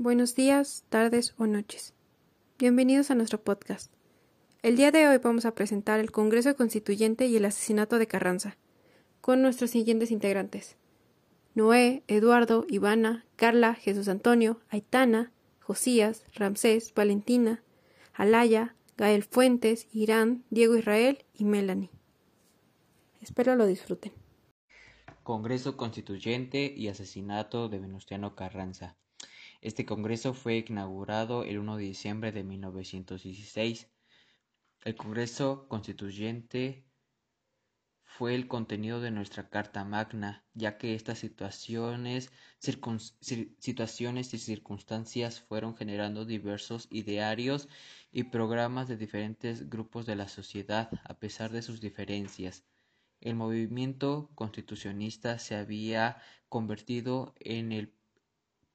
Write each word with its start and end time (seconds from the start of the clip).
Buenos 0.00 0.36
días, 0.36 0.84
tardes 0.90 1.34
o 1.38 1.48
noches. 1.48 1.92
Bienvenidos 2.56 3.10
a 3.10 3.16
nuestro 3.16 3.42
podcast. 3.42 3.92
El 4.62 4.76
día 4.76 4.92
de 4.92 5.08
hoy 5.08 5.18
vamos 5.18 5.44
a 5.44 5.56
presentar 5.56 5.98
el 5.98 6.12
Congreso 6.12 6.54
Constituyente 6.54 7.26
y 7.26 7.36
el 7.36 7.44
asesinato 7.44 7.98
de 7.98 8.06
Carranza, 8.06 8.56
con 9.20 9.42
nuestros 9.42 9.70
siguientes 9.70 10.12
integrantes. 10.12 10.76
Noé, 11.56 12.04
Eduardo, 12.06 12.64
Ivana, 12.68 13.26
Carla, 13.34 13.74
Jesús 13.74 14.06
Antonio, 14.06 14.60
Aitana, 14.68 15.32
Josías, 15.58 16.24
Ramsés, 16.32 16.94
Valentina, 16.94 17.64
Alaya, 18.14 18.76
Gael 18.96 19.24
Fuentes, 19.24 19.88
Irán, 19.92 20.44
Diego 20.50 20.76
Israel 20.76 21.24
y 21.34 21.44
Melanie. 21.44 21.90
Espero 23.20 23.56
lo 23.56 23.66
disfruten. 23.66 24.12
Congreso 25.24 25.76
Constituyente 25.76 26.72
y 26.72 26.86
asesinato 26.86 27.68
de 27.68 27.80
Venustiano 27.80 28.36
Carranza. 28.36 28.96
Este 29.60 29.84
congreso 29.84 30.34
fue 30.34 30.64
inaugurado 30.68 31.42
el 31.42 31.58
1 31.58 31.76
de 31.78 31.84
diciembre 31.84 32.30
de 32.30 32.44
1916. 32.44 33.88
El 34.84 34.94
Congreso 34.94 35.66
Constituyente 35.68 36.86
fue 38.04 38.36
el 38.36 38.46
contenido 38.46 39.00
de 39.00 39.10
nuestra 39.10 39.48
Carta 39.50 39.84
Magna, 39.84 40.44
ya 40.54 40.78
que 40.78 40.94
estas 40.94 41.18
situaciones, 41.18 42.30
situaciones 42.58 44.32
y 44.32 44.38
circunstancias 44.38 45.40
fueron 45.40 45.76
generando 45.76 46.24
diversos 46.24 46.86
idearios 46.90 47.68
y 48.12 48.24
programas 48.24 48.86
de 48.86 48.96
diferentes 48.96 49.68
grupos 49.68 50.06
de 50.06 50.16
la 50.16 50.28
sociedad, 50.28 50.88
a 51.02 51.18
pesar 51.18 51.50
de 51.50 51.62
sus 51.62 51.80
diferencias. 51.80 52.64
El 53.20 53.34
movimiento 53.34 54.30
constitucionista 54.36 55.40
se 55.40 55.56
había 55.56 56.18
convertido 56.48 57.34
en 57.40 57.72
el 57.72 57.97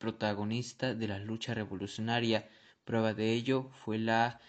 protagonista 0.03 0.93
de 0.93 1.07
la 1.07 1.17
lucha 1.17 1.53
revolucionaria. 1.53 2.49
Prueba 2.84 3.13
de 3.13 3.31
ello 3.31 3.70
fue 3.85 3.98
la 3.98 4.41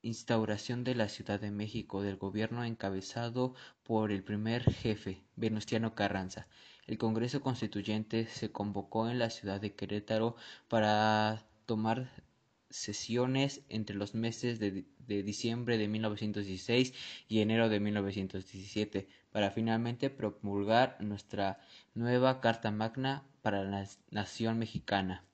instauración 0.00 0.84
de 0.84 0.94
la 0.94 1.10
Ciudad 1.10 1.38
de 1.38 1.50
México 1.50 2.00
del 2.00 2.16
gobierno 2.16 2.64
encabezado 2.64 3.54
por 3.82 4.10
el 4.10 4.22
primer 4.22 4.64
jefe, 4.72 5.22
Venustiano 5.36 5.94
Carranza. 5.94 6.46
El 6.86 6.96
Congreso 6.96 7.42
Constituyente 7.42 8.26
se 8.26 8.52
convocó 8.52 9.10
en 9.10 9.18
la 9.18 9.28
ciudad 9.28 9.60
de 9.60 9.74
Querétaro 9.74 10.34
para 10.68 11.44
tomar 11.66 12.10
sesiones 12.70 13.60
entre 13.68 13.96
los 13.96 14.14
meses 14.14 14.58
de, 14.60 14.86
de, 14.96 15.22
diciembre 15.22 15.76
de 15.76 15.88
1916 15.88 16.94
y 17.28 17.40
enero 17.40 17.68
de 17.68 17.80
1917 17.80 19.08
para 19.32 19.50
finalmente 19.50 20.10
promulgar 20.10 20.96
nuestra 21.00 21.60
nueva 21.94 22.40
Carta 22.40 22.70
Magna 22.70 23.24
para 23.42 23.64
la 23.64 23.86
nación 24.10 24.58
mexicana. 24.58 25.24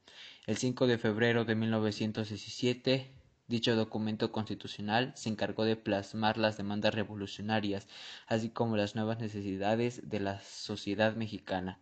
El 0.46 0.56
5 0.56 0.86
de 0.86 0.98
febrero 0.98 1.44
de 1.44 1.54
1917, 1.54 3.10
dicho 3.48 3.74
documento 3.74 4.32
constitucional 4.32 5.12
se 5.16 5.28
encargó 5.28 5.64
de 5.64 5.76
plasmar 5.76 6.38
las 6.38 6.56
demandas 6.56 6.94
revolucionarias, 6.94 7.88
así 8.26 8.50
como 8.50 8.76
las 8.76 8.94
nuevas 8.94 9.18
necesidades 9.18 10.08
de 10.08 10.20
la 10.20 10.40
sociedad 10.42 11.16
mexicana. 11.16 11.80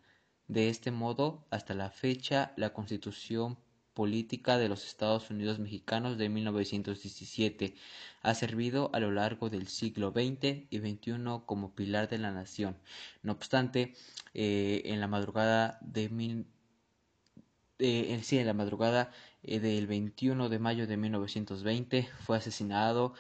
De 0.49 0.69
este 0.69 0.91
modo, 0.91 1.47
hasta 1.51 1.75
la 1.75 1.91
fecha, 1.91 2.53
la 2.57 2.73
Constitución 2.73 3.59
política 3.95 4.59
de 4.59 4.69
los 4.69 4.85
Estados 4.87 5.31
Unidos 5.31 5.59
mexicanos 5.59 6.19
de 6.19 6.29
1917 6.29 7.75
ha 8.23 8.35
servido 8.35 8.91
a 8.93 9.01
lo 9.01 9.11
largo 9.13 9.51
del 9.51 9.69
siglo 9.69 10.11
XX 10.11 10.67
y 10.71 10.79
XXI 10.79 11.43
como 11.47 11.75
pilar 11.75 12.09
de 12.09 12.19
la 12.19 12.33
nación. 12.33 12.77
No 13.23 13.33
obstante, 13.33 13.95
eh, 14.35 14.83
en 14.87 15.01
la 15.01 15.07
madrugada 15.07 15.79
de 15.81 16.09
mil, 16.09 16.47
eh, 17.79 18.21
en 18.31 18.47
la 18.47 18.55
madrugada 18.55 19.13
eh, 19.43 19.61
del 19.61 19.87
21 19.87 20.49
de 20.49 20.59
mayo 20.59 20.87
de 20.87 20.97
1920 20.97 22.09
fue 22.25 22.37
asesinado 22.37 23.15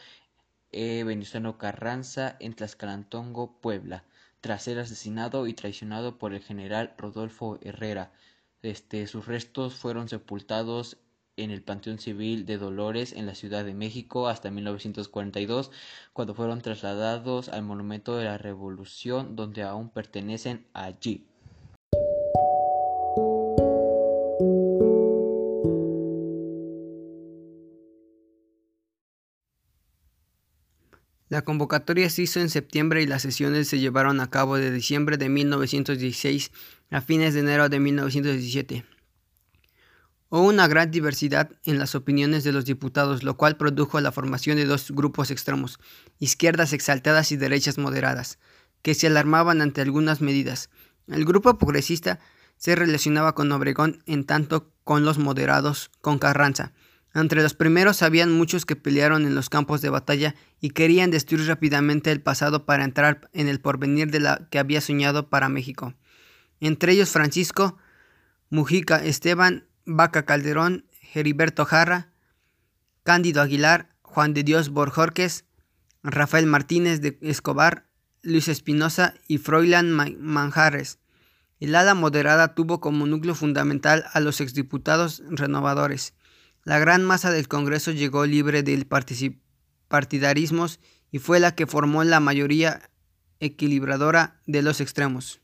Venustiano 0.72 1.56
Carranza 1.56 2.36
en 2.40 2.54
Tlaxcalantongo, 2.54 3.60
Puebla, 3.60 4.04
tras 4.40 4.64
ser 4.64 4.80
asesinado 4.80 5.46
y 5.46 5.54
traicionado 5.54 6.18
por 6.18 6.34
el 6.34 6.42
general 6.42 6.94
Rodolfo 6.98 7.58
Herrera. 7.62 8.12
Este, 8.64 9.06
sus 9.06 9.26
restos 9.26 9.74
fueron 9.74 10.08
sepultados 10.08 10.96
en 11.36 11.50
el 11.50 11.62
Panteón 11.62 11.98
Civil 11.98 12.46
de 12.46 12.56
Dolores 12.56 13.12
en 13.12 13.26
la 13.26 13.34
Ciudad 13.34 13.62
de 13.62 13.74
México 13.74 14.26
hasta 14.26 14.50
1942, 14.50 15.70
cuando 16.14 16.34
fueron 16.34 16.62
trasladados 16.62 17.50
al 17.50 17.62
Monumento 17.62 18.16
de 18.16 18.24
la 18.24 18.38
Revolución, 18.38 19.36
donde 19.36 19.64
aún 19.64 19.90
pertenecen 19.90 20.66
allí. 20.72 21.26
La 31.34 31.42
convocatoria 31.42 32.08
se 32.10 32.22
hizo 32.22 32.38
en 32.38 32.48
septiembre 32.48 33.02
y 33.02 33.08
las 33.08 33.22
sesiones 33.22 33.66
se 33.66 33.80
llevaron 33.80 34.20
a 34.20 34.30
cabo 34.30 34.56
de 34.56 34.70
diciembre 34.70 35.16
de 35.16 35.28
1916 35.28 36.52
a 36.92 37.00
fines 37.00 37.34
de 37.34 37.40
enero 37.40 37.68
de 37.68 37.80
1917. 37.80 38.84
Hubo 40.28 40.46
una 40.46 40.68
gran 40.68 40.92
diversidad 40.92 41.50
en 41.64 41.80
las 41.80 41.96
opiniones 41.96 42.44
de 42.44 42.52
los 42.52 42.66
diputados, 42.66 43.24
lo 43.24 43.36
cual 43.36 43.56
produjo 43.56 44.00
la 44.00 44.12
formación 44.12 44.58
de 44.58 44.64
dos 44.64 44.92
grupos 44.92 45.32
extremos, 45.32 45.80
izquierdas 46.20 46.72
exaltadas 46.72 47.32
y 47.32 47.36
derechas 47.36 47.78
moderadas, 47.78 48.38
que 48.82 48.94
se 48.94 49.08
alarmaban 49.08 49.60
ante 49.60 49.80
algunas 49.80 50.20
medidas. 50.20 50.70
El 51.08 51.24
grupo 51.24 51.58
progresista 51.58 52.20
se 52.58 52.76
relacionaba 52.76 53.34
con 53.34 53.50
Obregón 53.50 54.04
en 54.06 54.22
tanto 54.22 54.70
con 54.84 55.04
los 55.04 55.18
moderados 55.18 55.90
con 56.00 56.20
Carranza, 56.20 56.74
entre 57.22 57.42
los 57.42 57.54
primeros 57.54 58.02
habían 58.02 58.32
muchos 58.32 58.66
que 58.66 58.74
pelearon 58.74 59.24
en 59.24 59.34
los 59.34 59.48
campos 59.48 59.80
de 59.80 59.90
batalla 59.90 60.34
y 60.60 60.70
querían 60.70 61.10
destruir 61.10 61.46
rápidamente 61.46 62.10
el 62.10 62.20
pasado 62.20 62.66
para 62.66 62.84
entrar 62.84 63.30
en 63.32 63.48
el 63.48 63.60
porvenir 63.60 64.10
de 64.10 64.20
la 64.20 64.48
que 64.50 64.58
había 64.58 64.80
soñado 64.80 65.28
para 65.28 65.48
México. 65.48 65.94
Entre 66.60 66.92
ellos 66.92 67.10
Francisco 67.10 67.78
Mujica, 68.50 69.04
Esteban 69.04 69.66
Vaca 69.86 70.24
Calderón, 70.24 70.86
Heriberto 71.14 71.64
Jarra, 71.64 72.08
Cándido 73.02 73.42
Aguilar, 73.42 73.90
Juan 74.02 74.34
de 74.34 74.42
Dios 74.42 74.70
Borjorques, 74.70 75.44
Rafael 76.02 76.46
Martínez 76.46 77.00
de 77.00 77.18
Escobar, 77.20 77.86
Luis 78.22 78.48
Espinosa 78.48 79.14
y 79.28 79.38
Froilán 79.38 79.90
Manjares. 79.90 80.98
El 81.60 81.74
ala 81.74 81.94
moderada 81.94 82.54
tuvo 82.54 82.80
como 82.80 83.06
núcleo 83.06 83.34
fundamental 83.34 84.04
a 84.12 84.20
los 84.20 84.40
exdiputados 84.40 85.22
renovadores. 85.28 86.14
La 86.64 86.78
gran 86.78 87.04
masa 87.04 87.30
del 87.30 87.46
Congreso 87.46 87.90
llegó 87.90 88.24
libre 88.24 88.62
del 88.62 88.86
partidarismos 88.86 90.80
y 91.10 91.18
fue 91.18 91.38
la 91.38 91.54
que 91.54 91.66
formó 91.66 92.04
la 92.04 92.20
mayoría 92.20 92.90
equilibradora 93.38 94.40
de 94.46 94.62
los 94.62 94.80
extremos. 94.80 95.42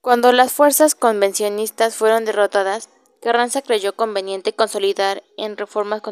Cuando 0.00 0.32
las 0.32 0.52
fuerzas 0.52 0.96
convencionistas 0.96 1.94
fueron 1.94 2.24
derrotadas, 2.24 2.88
Carranza 3.22 3.62
creyó 3.62 3.94
conveniente 3.94 4.52
consolidar 4.52 5.22
en 5.38 5.56
reformas 5.56 6.02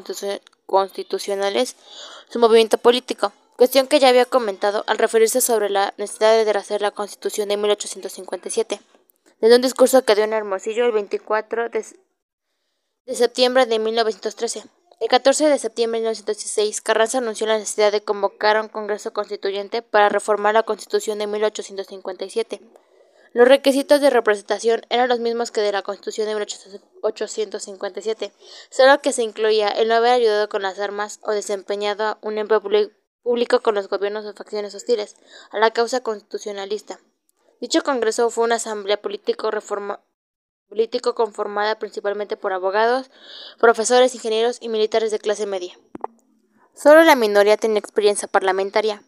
constitucionales 0.67 1.75
su 2.29 2.39
movimiento 2.39 2.79
político 2.79 3.33
cuestión 3.61 3.89
que 3.89 4.01
ya 4.01 4.09
había 4.09 4.25
comentado 4.25 4.85
al 4.87 4.97
referirse 4.97 5.43
sobre 5.43 5.69
la 5.69 5.93
necesidad 5.99 6.47
de 6.47 6.51
hacer 6.53 6.81
la 6.81 6.93
Constitución 6.93 7.51
de 7.51 7.59
1857, 7.59 8.81
desde 9.39 9.55
un 9.55 9.61
discurso 9.61 10.03
que 10.03 10.15
dio 10.15 10.25
en 10.25 10.33
Hermosillo 10.33 10.87
el 10.87 10.93
24 10.93 11.69
de, 11.69 11.85
septiembre 13.15 13.67
de 13.67 13.79
1913. 13.79 14.65
El 15.01 15.09
14 15.09 15.51
de 15.51 15.59
septiembre 15.59 16.01
de 16.01 16.05
1916, 16.05 16.81
Carranza 16.81 17.19
anunció 17.19 17.47
la 17.47 17.59
necesidad 17.59 17.93
de 17.93 18.01
convocar 18.01 18.57
a 18.57 18.63
un 18.63 18.69
Congreso 18.69 19.13
Constituyente 19.13 19.83
para 19.83 20.09
reformar 20.09 20.55
la 20.55 20.63
Constitución 20.63 21.19
de 21.19 21.27
1857. 21.27 22.63
Los 23.35 23.47
requisitos 23.47 24.01
de 24.01 24.09
representación 24.09 24.87
eran 24.89 25.11
los 25.11 25.21
mismos 25.21 25.51
que 25.51 25.61
de 25.61 25.73
la 25.73 25.83
Constitución 25.83 26.29
de 26.29 26.35
1857, 26.35 28.33
solo 28.71 29.03
que 29.03 29.13
se 29.13 29.23
incluía 29.23 29.69
el 29.69 29.89
no 29.89 29.97
haber 29.97 30.13
ayudado 30.13 30.49
con 30.49 30.63
las 30.63 30.79
armas 30.79 31.21
o 31.25 31.33
desempeñado 31.33 32.17
un 32.23 32.39
empleo 32.39 32.63
público 33.23 33.61
con 33.61 33.75
los 33.75 33.89
gobiernos 33.89 34.25
o 34.27 34.35
facciones 34.35 34.75
hostiles 34.75 35.17
a 35.51 35.59
la 35.59 35.71
causa 35.71 36.01
constitucionalista. 36.01 37.01
Dicho 37.61 37.83
Congreso 37.83 38.31
fue 38.31 38.45
una 38.45 38.57
asamblea 38.57 39.01
político, 39.01 39.51
político 40.69 41.15
conformada 41.15 41.79
principalmente 41.79 42.37
por 42.37 42.53
abogados, 42.53 43.11
profesores, 43.59 44.15
ingenieros 44.15 44.59
y 44.61 44.69
militares 44.69 45.11
de 45.11 45.19
clase 45.19 45.47
media. 45.47 45.79
Solo 46.75 47.03
la 47.03 47.17
minoría 47.17 47.59
tenía 47.59 47.81
experiencia 47.81 48.29
parlamentaria, 48.29 49.03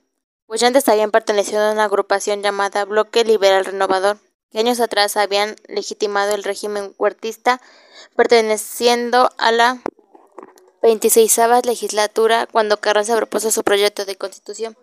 pues 0.47 0.61
ya 0.61 0.67
antes 0.67 0.89
habían 0.89 1.11
pertenecido 1.11 1.63
a 1.63 1.73
una 1.73 1.85
agrupación 1.85 2.43
llamada 2.43 2.85
Bloque 2.85 3.25
Liberal 3.25 3.65
Renovador, 3.65 4.19
que 4.51 4.59
años 4.59 4.81
atrás 4.81 5.17
habían 5.17 5.57
legitimado 5.67 6.35
el 6.35 6.45
régimen 6.45 6.95
huertista, 6.99 7.63
perteneciendo 8.17 9.31
a 9.39 9.53
la 9.53 9.81
26 10.83 11.39
legislatura 11.65 12.49
cuando 12.51 12.81
Carranza 12.81 13.17
propuso 13.17 13.53
su 13.53 13.63
proyecto 13.63 14.05
de 14.05 14.17
constitución, 14.17 14.77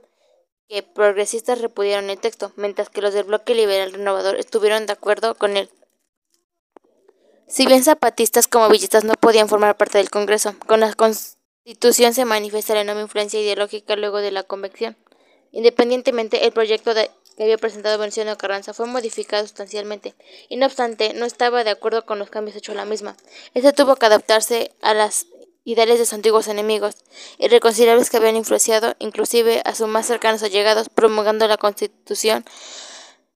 que 0.70 0.82
progresistas 0.82 1.60
repudiaron 1.60 2.10
el 2.10 2.20
texto, 2.20 2.54
mientras 2.56 2.90
que 2.90 3.02
los 3.02 3.14
del 3.14 3.26
bloque 3.26 3.54
liberal 3.54 3.92
renovador 3.92 4.38
estuvieron 4.38 4.86
de 4.86 4.94
acuerdo 4.94 5.36
con 5.36 5.58
él. 5.58 5.70
Si 7.48 7.66
bien 7.66 7.84
zapatistas 7.84 8.48
como 8.48 8.70
villistas 8.70 9.04
no 9.04 9.16
podían 9.16 9.50
formar 9.50 9.76
parte 9.76 9.98
del 9.98 10.10
Congreso, 10.10 10.56
con 10.68 10.80
la 10.80 10.94
Constitución 10.94 12.14
se 12.14 12.24
manifiesta 12.24 12.76
la 12.76 12.82
enorme 12.82 13.02
influencia 13.02 13.42
ideológica 13.42 13.96
luego 13.98 14.20
de 14.20 14.32
la 14.32 14.44
convección. 14.44 14.96
Independientemente, 15.52 16.46
el 16.46 16.54
proyecto 16.54 16.94
que 16.94 17.44
había 17.44 17.58
presentado 17.58 17.98
Venustiano 17.98 18.38
Carranza 18.38 18.74
fue 18.74 18.86
modificado 18.86 19.44
sustancialmente, 19.44 20.14
y 20.48 20.56
no 20.56 20.68
obstante, 20.68 21.14
no 21.14 21.26
estaba 21.26 21.64
de 21.64 21.72
acuerdo 21.72 22.06
con 22.06 22.20
los 22.20 22.30
cambios 22.30 22.56
hechos 22.56 22.76
a 22.76 22.78
la 22.78 22.86
misma. 22.86 23.18
Este 23.54 23.74
tuvo 23.74 23.96
que 23.96 24.06
adaptarse 24.06 24.72
a 24.82 24.94
las 24.94 25.26
ideales 25.72 26.00
de 26.00 26.06
sus 26.06 26.14
antiguos 26.14 26.48
enemigos, 26.48 26.96
irreconciliables 27.38 28.10
que 28.10 28.18
habían 28.18 28.36
influenciado 28.36 28.96
inclusive 29.00 29.62
a 29.66 29.76
sus 29.76 29.88
más 29.88 30.08
cercanos 30.08 30.42
allegados, 30.44 30.90
promulgando 30.90 31.48
la 31.48 31.58
Constitución 31.58 32.44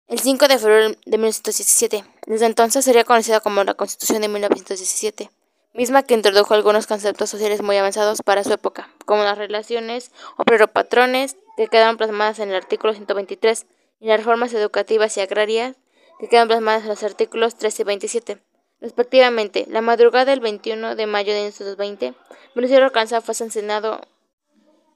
el 0.08 0.20
5 0.20 0.48
de 0.48 0.58
febrero 0.58 0.90
de 1.06 1.18
1917. 1.18 2.04
Desde 2.28 2.46
entonces 2.46 2.86
sería 2.86 3.04
conocida 3.04 3.40
como 3.40 3.64
la 3.64 3.74
Constitución 3.74 4.22
de 4.22 4.28
1917, 4.28 5.32
misma 5.74 6.04
que 6.04 6.14
introdujo 6.14 6.54
algunos 6.54 6.88
conceptos 6.88 7.30
sociales 7.30 7.62
muy 7.62 7.78
avanzados 7.78 8.22
para 8.22 8.44
su 8.44 8.54
época, 8.54 8.90
como 9.06 9.24
las 9.24 9.38
relaciones 9.38 10.12
obrero-patrones, 10.38 11.38
que 11.56 11.68
quedaron 11.68 11.98
plasmadas 11.98 12.40
en 12.40 12.50
el 12.50 12.56
artículo 12.56 12.94
123, 12.94 13.66
y 14.00 14.08
las 14.08 14.18
reformas 14.18 14.54
educativas 14.54 15.16
y 15.18 15.22
agrarias, 15.22 15.76
que 16.20 16.28
quedan 16.28 16.48
plasmadas 16.48 16.84
en 16.84 16.90
los 16.90 17.04
artículos 17.04 17.56
13 17.56 17.82
y 17.82 17.86
27. 17.86 18.53
Respectivamente, 18.84 19.66
la 19.70 19.80
madrugada 19.80 20.26
del 20.26 20.42
21 20.42 20.98
de 20.98 21.08
mayo 21.08 21.32
de 21.32 21.40
1920, 21.40 22.14
Venustiano 22.54 22.92
Carranza 22.92 23.22
fue 23.22 23.32
asesinado 23.32 24.02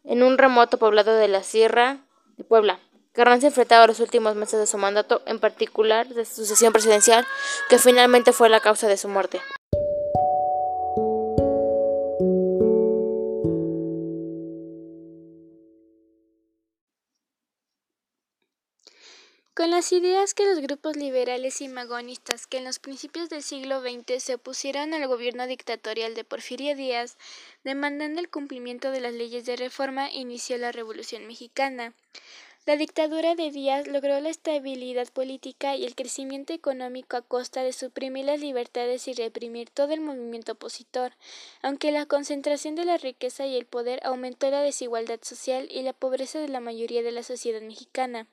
en 0.04 0.24
un 0.24 0.38
remoto 0.38 0.78
poblado 0.78 1.16
de 1.16 1.30
la 1.30 1.42
Sierra 1.42 2.00
de 2.36 2.44
Puebla. 2.44 2.82
Carranza 3.14 3.48
enfrentaba 3.48 3.88
los 3.88 4.02
últimos 4.02 4.36
meses 4.36 4.60
de 4.60 4.68
su 4.68 4.78
mandato, 4.78 5.22
en 5.26 5.40
particular 5.40 6.06
de 6.10 6.26
su 6.26 6.42
sucesión 6.42 6.74
presidencial, 6.74 7.26
que 7.70 7.80
finalmente 7.80 8.34
fue 8.34 8.50
la 8.50 8.60
causa 8.60 8.90
de 8.90 8.98
su 8.98 9.08
muerte. 9.08 9.40
Con 19.58 19.72
las 19.72 19.92
ideas 19.92 20.36
que 20.36 20.46
los 20.46 20.60
grupos 20.60 20.96
liberales 20.98 21.62
y 21.62 21.68
magonistas 21.68 22.46
que 22.46 22.58
en 22.58 22.64
los 22.64 22.78
principios 22.78 23.28
del 23.28 23.42
siglo 23.42 23.82
XX 23.82 24.24
se 24.24 24.36
opusieron 24.36 24.94
al 24.94 25.08
gobierno 25.08 25.48
dictatorial 25.48 26.14
de 26.14 26.24
Porfirio 26.24 26.76
Díaz, 26.76 27.18
demandando 27.64 28.20
el 28.20 28.30
cumplimiento 28.30 28.92
de 28.92 29.02
las 29.02 29.16
leyes 29.16 29.48
de 29.48 29.56
reforma, 29.56 30.12
inició 30.12 30.60
la 30.60 30.72
Revolución 30.72 31.26
Mexicana. 31.26 31.96
La 32.68 32.78
dictadura 32.78 33.34
de 33.34 33.50
Díaz 33.50 33.88
logró 33.88 34.20
la 34.20 34.30
estabilidad 34.30 35.08
política 35.08 35.76
y 35.76 35.86
el 35.86 35.96
crecimiento 35.96 36.54
económico 36.54 37.18
a 37.18 37.24
costa 37.24 37.64
de 37.64 37.74
suprimir 37.74 38.26
las 38.26 38.40
libertades 38.40 39.08
y 39.08 39.14
reprimir 39.14 39.72
todo 39.72 39.92
el 39.92 40.02
movimiento 40.02 40.52
opositor, 40.52 41.14
aunque 41.64 41.92
la 41.92 42.06
concentración 42.06 42.76
de 42.76 42.86
la 42.86 42.98
riqueza 42.98 43.48
y 43.48 43.58
el 43.58 43.66
poder 43.66 44.02
aumentó 44.04 44.52
la 44.52 44.62
desigualdad 44.62 45.18
social 45.24 45.68
y 45.72 45.82
la 45.82 45.94
pobreza 45.94 46.38
de 46.38 46.48
la 46.48 46.60
mayoría 46.60 47.02
de 47.02 47.12
la 47.12 47.24
sociedad 47.24 47.62
mexicana. 47.64 48.28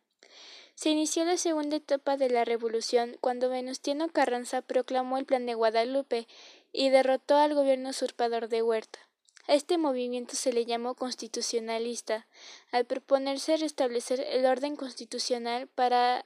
Se 0.74 0.90
inició 0.90 1.24
la 1.24 1.36
segunda 1.36 1.76
etapa 1.76 2.16
de 2.16 2.28
la 2.28 2.44
revolución 2.44 3.16
cuando 3.20 3.48
Venustiano 3.48 4.08
Carranza 4.08 4.60
proclamó 4.60 5.18
el 5.18 5.24
Plan 5.24 5.46
de 5.46 5.54
Guadalupe 5.54 6.26
y 6.72 6.90
derrotó 6.90 7.36
al 7.36 7.54
gobierno 7.54 7.90
usurpador 7.90 8.48
de 8.48 8.62
Huerta. 8.62 8.98
A 9.46 9.54
este 9.54 9.76
movimiento 9.76 10.34
se 10.36 10.52
le 10.52 10.64
llamó 10.64 10.94
constitucionalista, 10.94 12.26
al 12.72 12.86
proponerse 12.86 13.56
restablecer 13.56 14.20
el 14.20 14.46
orden 14.46 14.74
constitucional 14.74 15.68
para 15.68 16.24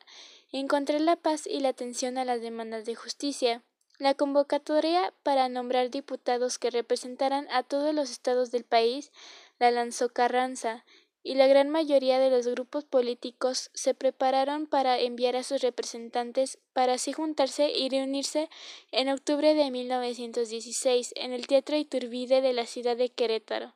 encontrar 0.52 1.00
la 1.00 1.16
paz 1.16 1.46
y 1.46 1.60
la 1.60 1.70
atención 1.70 2.16
a 2.16 2.24
las 2.24 2.40
demandas 2.40 2.84
de 2.84 2.94
justicia. 2.94 3.62
La 3.98 4.14
convocatoria 4.14 5.12
para 5.24 5.48
nombrar 5.48 5.90
diputados 5.90 6.58
que 6.58 6.70
representaran 6.70 7.48
a 7.50 7.64
todos 7.64 7.92
los 7.92 8.10
estados 8.10 8.52
del 8.52 8.64
país 8.64 9.10
la 9.58 9.72
lanzó 9.72 10.08
Carranza, 10.10 10.84
y 11.28 11.34
la 11.34 11.46
gran 11.46 11.68
mayoría 11.68 12.18
de 12.18 12.30
los 12.30 12.46
grupos 12.46 12.86
políticos 12.86 13.70
se 13.74 13.92
prepararon 13.92 14.66
para 14.66 14.98
enviar 14.98 15.36
a 15.36 15.42
sus 15.42 15.60
representantes 15.60 16.56
para 16.72 16.94
así 16.94 17.12
juntarse 17.12 17.70
y 17.70 17.90
reunirse 17.90 18.48
en 18.92 19.10
octubre 19.10 19.52
de 19.52 19.70
1916 19.70 21.12
en 21.16 21.32
el 21.34 21.46
Teatro 21.46 21.76
Iturbide 21.76 22.40
de 22.40 22.54
la 22.54 22.64
ciudad 22.64 22.96
de 22.96 23.10
Querétaro, 23.10 23.74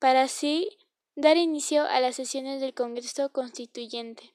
para 0.00 0.22
así 0.22 0.78
dar 1.14 1.36
inicio 1.36 1.84
a 1.84 2.00
las 2.00 2.16
sesiones 2.16 2.60
del 2.60 2.74
Congreso 2.74 3.30
Constituyente. 3.30 4.34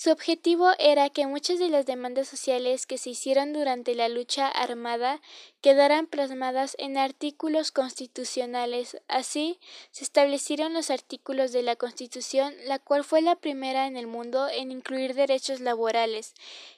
Su 0.00 0.12
objetivo 0.12 0.70
era 0.78 1.10
que 1.10 1.26
muchas 1.26 1.58
de 1.58 1.70
las 1.70 1.84
demandas 1.84 2.28
sociales 2.28 2.86
que 2.86 2.98
se 2.98 3.10
hicieron 3.10 3.52
durante 3.52 3.96
la 3.96 4.08
lucha 4.08 4.46
armada 4.46 5.20
quedaran 5.60 6.06
plasmadas 6.06 6.76
en 6.78 6.96
artículos 6.96 7.72
constitucionales. 7.72 8.96
Así, 9.08 9.58
se 9.90 10.04
establecieron 10.04 10.72
los 10.72 10.90
artículos 10.90 11.50
de 11.50 11.64
la 11.64 11.74
Constitución, 11.74 12.54
la 12.66 12.78
cual 12.78 13.02
fue 13.02 13.22
la 13.22 13.34
primera 13.34 13.88
en 13.88 13.96
el 13.96 14.06
mundo 14.06 14.48
en 14.48 14.70
incluir 14.70 15.14
derechos 15.14 15.58
laborales 15.58 16.32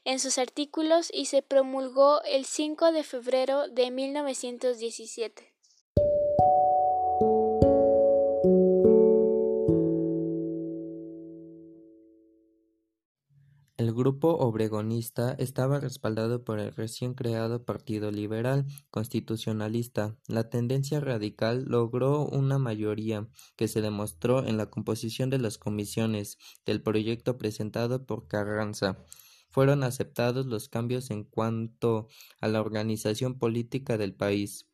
en 0.06 0.18
sus 0.18 0.38
artículos 0.38 1.10
y 1.12 1.26
se 1.26 1.42
promulgó 1.42 2.22
el 2.22 2.46
5 2.46 2.90
de 2.90 3.04
febrero 3.04 3.68
de 3.68 3.90
1917. 3.90 5.49
El 13.80 13.94
grupo 13.94 14.36
obregonista 14.36 15.34
estaba 15.38 15.80
respaldado 15.80 16.44
por 16.44 16.58
el 16.58 16.70
recién 16.70 17.14
creado 17.14 17.64
Partido 17.64 18.10
Liberal 18.10 18.66
Constitucionalista. 18.90 20.18
La 20.28 20.50
tendencia 20.50 21.00
radical 21.00 21.64
logró 21.66 22.26
una 22.26 22.58
mayoría 22.58 23.26
que 23.56 23.68
se 23.68 23.80
demostró 23.80 24.46
en 24.46 24.58
la 24.58 24.66
composición 24.66 25.30
de 25.30 25.38
las 25.38 25.56
comisiones 25.56 26.36
del 26.66 26.82
proyecto 26.82 27.38
presentado 27.38 28.04
por 28.04 28.28
Carranza. 28.28 28.98
Fueron 29.48 29.82
aceptados 29.82 30.44
los 30.44 30.68
cambios 30.68 31.10
en 31.10 31.24
cuanto 31.24 32.08
a 32.42 32.48
la 32.48 32.60
organización 32.60 33.38
política 33.38 33.96
del 33.96 34.12
país, 34.12 34.68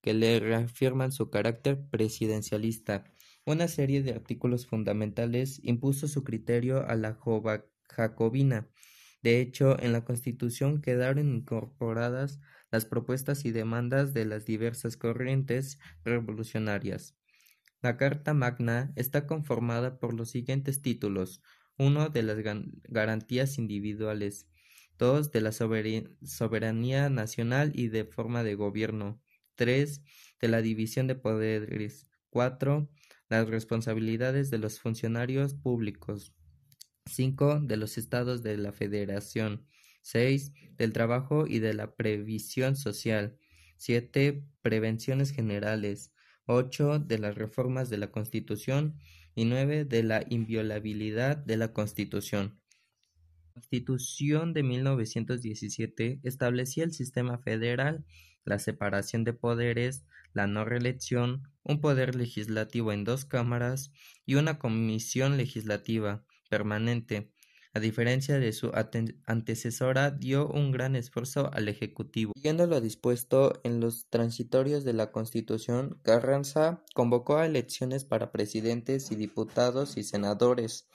que 0.00 0.14
le 0.14 0.38
reafirman 0.38 1.10
su 1.10 1.28
carácter 1.28 1.88
presidencialista. 1.90 3.02
Una 3.44 3.66
serie 3.66 4.04
de 4.04 4.12
artículos 4.12 4.64
fundamentales 4.64 5.58
impuso 5.64 6.06
su 6.06 6.22
criterio 6.22 6.86
a 6.86 6.94
la 6.94 7.14
jacobina. 7.88 8.68
De 9.22 9.40
hecho, 9.40 9.80
en 9.80 9.92
la 9.92 10.04
Constitución 10.04 10.82
quedaron 10.82 11.34
incorporadas 11.34 12.40
las 12.70 12.84
propuestas 12.84 13.44
y 13.44 13.52
demandas 13.52 14.12
de 14.12 14.26
las 14.26 14.44
diversas 14.44 14.96
corrientes 14.96 15.78
revolucionarias. 16.04 17.16
La 17.80 17.96
Carta 17.96 18.34
Magna 18.34 18.92
está 18.96 19.26
conformada 19.26 19.98
por 19.98 20.14
los 20.14 20.30
siguientes 20.30 20.82
títulos: 20.82 21.42
uno 21.78 22.08
de 22.08 22.22
las 22.22 22.38
garantías 22.88 23.58
individuales, 23.58 24.48
dos 24.98 25.30
de 25.32 25.40
la 25.40 25.52
soberanía 25.52 27.08
nacional 27.08 27.72
y 27.74 27.88
de 27.88 28.04
forma 28.04 28.42
de 28.42 28.54
gobierno, 28.54 29.22
tres 29.54 30.02
de 30.40 30.48
la 30.48 30.62
división 30.62 31.06
de 31.06 31.14
poderes, 31.14 32.08
cuatro 32.30 32.90
las 33.28 33.48
responsabilidades 33.48 34.50
de 34.50 34.58
los 34.58 34.80
funcionarios 34.80 35.54
públicos, 35.54 36.34
5 37.06 37.60
de 37.60 37.76
los 37.76 37.98
Estados 37.98 38.42
de 38.42 38.56
la 38.56 38.72
Federación, 38.72 39.66
6 40.02 40.52
del 40.76 40.92
trabajo 40.92 41.46
y 41.46 41.58
de 41.58 41.74
la 41.74 41.94
previsión 41.94 42.76
social, 42.76 43.38
7 43.76 44.44
prevenciones 44.62 45.30
generales, 45.30 46.12
8 46.46 46.98
de 46.98 47.18
las 47.18 47.34
reformas 47.34 47.90
de 47.90 47.98
la 47.98 48.10
Constitución 48.10 48.98
y 49.34 49.44
9 49.44 49.84
de 49.84 50.02
la 50.02 50.24
inviolabilidad 50.28 51.36
de 51.36 51.56
la 51.56 51.72
Constitución. 51.72 52.60
La 53.54 53.60
Constitución 53.60 54.52
de 54.52 54.62
1917 54.62 56.20
establecía 56.22 56.84
el 56.84 56.92
sistema 56.92 57.38
federal, 57.38 58.04
la 58.44 58.58
separación 58.58 59.24
de 59.24 59.32
poderes, 59.32 60.04
la 60.32 60.46
no 60.46 60.64
reelección, 60.64 61.44
un 61.62 61.80
poder 61.80 62.14
legislativo 62.14 62.92
en 62.92 63.04
dos 63.04 63.24
cámaras 63.24 63.92
y 64.26 64.34
una 64.34 64.58
comisión 64.58 65.36
legislativa, 65.36 66.24
permanente. 66.54 67.32
A 67.72 67.80
diferencia 67.80 68.38
de 68.38 68.52
su 68.52 68.70
antecesora, 69.26 70.12
dio 70.12 70.46
un 70.46 70.70
gran 70.70 70.94
esfuerzo 70.94 71.50
al 71.52 71.68
Ejecutivo. 71.68 72.32
Siguiendo 72.36 72.68
lo 72.68 72.80
dispuesto 72.80 73.60
en 73.64 73.80
los 73.80 74.08
transitorios 74.08 74.84
de 74.84 74.92
la 74.92 75.10
Constitución, 75.10 75.98
Carranza 76.04 76.84
convocó 76.94 77.38
a 77.38 77.46
elecciones 77.46 78.04
para 78.04 78.30
presidentes 78.30 79.10
y 79.10 79.16
diputados 79.16 79.96
y 79.96 80.04
senadores. 80.04 80.86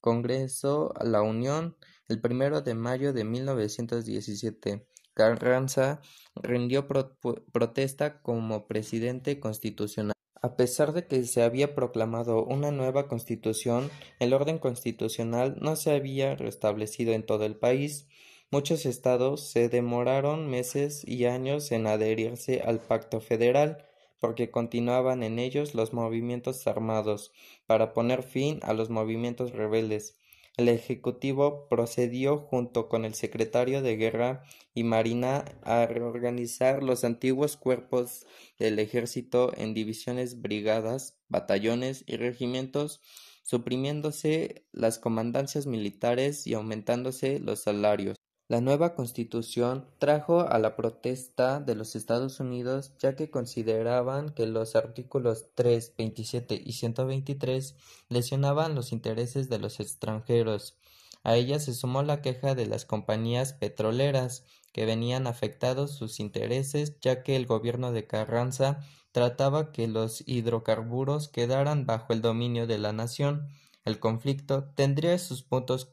Congreso 0.00 0.94
a 0.96 1.04
la 1.04 1.20
Unión 1.20 1.76
el 2.08 2.18
primero 2.22 2.62
de 2.62 2.74
mayo 2.74 3.12
de 3.12 3.24
1917. 3.24 4.86
Carranza 5.12 6.00
rindió 6.34 6.88
protesta 6.88 8.22
como 8.22 8.66
presidente 8.66 9.38
constitucional. 9.38 10.11
A 10.42 10.56
pesar 10.56 10.92
de 10.92 11.06
que 11.06 11.22
se 11.24 11.42
había 11.42 11.74
proclamado 11.74 12.44
una 12.44 12.72
nueva 12.72 13.06
constitución, 13.06 13.90
el 14.18 14.34
orden 14.34 14.58
constitucional 14.58 15.56
no 15.60 15.76
se 15.76 15.92
había 15.92 16.34
restablecido 16.34 17.12
en 17.12 17.24
todo 17.24 17.44
el 17.44 17.54
país. 17.56 18.08
Muchos 18.50 18.84
estados 18.84 19.48
se 19.50 19.68
demoraron 19.68 20.50
meses 20.50 21.06
y 21.06 21.26
años 21.26 21.70
en 21.70 21.86
adherirse 21.86 22.60
al 22.60 22.80
pacto 22.80 23.20
federal, 23.20 23.86
porque 24.18 24.50
continuaban 24.50 25.22
en 25.22 25.38
ellos 25.38 25.74
los 25.74 25.92
movimientos 25.92 26.66
armados, 26.66 27.32
para 27.66 27.92
poner 27.92 28.24
fin 28.24 28.58
a 28.62 28.74
los 28.74 28.90
movimientos 28.90 29.52
rebeldes. 29.52 30.18
El 30.58 30.68
Ejecutivo 30.68 31.66
procedió 31.68 32.38
junto 32.38 32.90
con 32.90 33.06
el 33.06 33.14
Secretario 33.14 33.80
de 33.80 33.96
Guerra 33.96 34.44
y 34.74 34.84
Marina 34.84 35.46
a 35.62 35.86
reorganizar 35.86 36.82
los 36.82 37.04
antiguos 37.04 37.56
cuerpos 37.56 38.26
del 38.58 38.78
ejército 38.78 39.52
en 39.56 39.72
divisiones, 39.72 40.42
brigadas, 40.42 41.18
batallones 41.28 42.04
y 42.06 42.16
regimientos, 42.16 43.00
suprimiéndose 43.42 44.66
las 44.72 44.98
comandancias 44.98 45.66
militares 45.66 46.46
y 46.46 46.52
aumentándose 46.52 47.40
los 47.40 47.62
salarios. 47.62 48.21
La 48.52 48.60
nueva 48.60 48.94
Constitución 48.94 49.86
trajo 49.98 50.40
a 50.42 50.58
la 50.58 50.76
protesta 50.76 51.58
de 51.58 51.74
los 51.74 51.96
Estados 51.96 52.38
Unidos 52.38 52.92
ya 52.98 53.16
que 53.16 53.30
consideraban 53.30 54.28
que 54.28 54.46
los 54.46 54.76
artículos 54.76 55.46
3, 55.54 55.94
27 55.96 56.60
y 56.62 56.72
123 56.72 57.74
lesionaban 58.10 58.74
los 58.74 58.92
intereses 58.92 59.48
de 59.48 59.58
los 59.58 59.80
extranjeros. 59.80 60.76
A 61.22 61.36
ella 61.36 61.60
se 61.60 61.72
sumó 61.72 62.02
la 62.02 62.20
queja 62.20 62.54
de 62.54 62.66
las 62.66 62.84
compañías 62.84 63.54
petroleras 63.54 64.44
que 64.74 64.84
venían 64.84 65.26
afectados 65.26 65.92
sus 65.92 66.20
intereses 66.20 67.00
ya 67.00 67.22
que 67.22 67.36
el 67.36 67.46
gobierno 67.46 67.90
de 67.90 68.06
Carranza 68.06 68.80
trataba 69.12 69.72
que 69.72 69.88
los 69.88 70.24
hidrocarburos 70.28 71.28
quedaran 71.28 71.86
bajo 71.86 72.12
el 72.12 72.20
dominio 72.20 72.66
de 72.66 72.76
la 72.76 72.92
nación. 72.92 73.48
El 73.86 73.98
conflicto 73.98 74.64
tendría 74.74 75.16
sus 75.16 75.42
puntos 75.42 75.86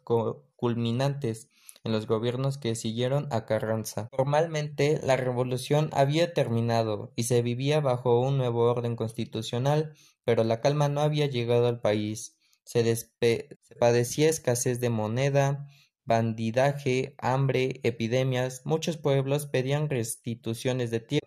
culminantes 0.58 1.48
en 1.84 1.92
los 1.92 2.08
gobiernos 2.08 2.58
que 2.58 2.76
siguieron 2.76 3.28
a 3.32 3.46
Carranza. 3.46 4.08
Formalmente, 4.12 5.00
la 5.04 5.18
revolución 5.18 5.90
había 5.94 6.34
terminado 6.34 7.14
y 7.16 7.24
se 7.24 7.42
vivía 7.42 7.80
bajo 7.80 8.20
un 8.20 8.38
nuevo 8.38 8.64
orden 8.70 8.96
constitucional, 8.96 9.94
pero 10.24 10.44
la 10.44 10.62
calma 10.62 10.90
no 10.90 11.02
había 11.02 11.26
llegado 11.28 11.68
al 11.68 11.82
país. 11.82 12.38
Se, 12.64 12.84
se 12.96 13.76
padecía 13.80 14.30
escasez 14.30 14.80
de 14.80 14.90
moneda, 14.90 15.68
bandidaje, 16.06 17.16
hambre, 17.18 17.80
epidemias. 17.84 18.62
Muchos 18.66 18.98
pueblos 18.98 19.46
pedían 19.46 19.90
restituciones 19.90 20.92
de 20.92 21.00
tierras. 21.00 21.20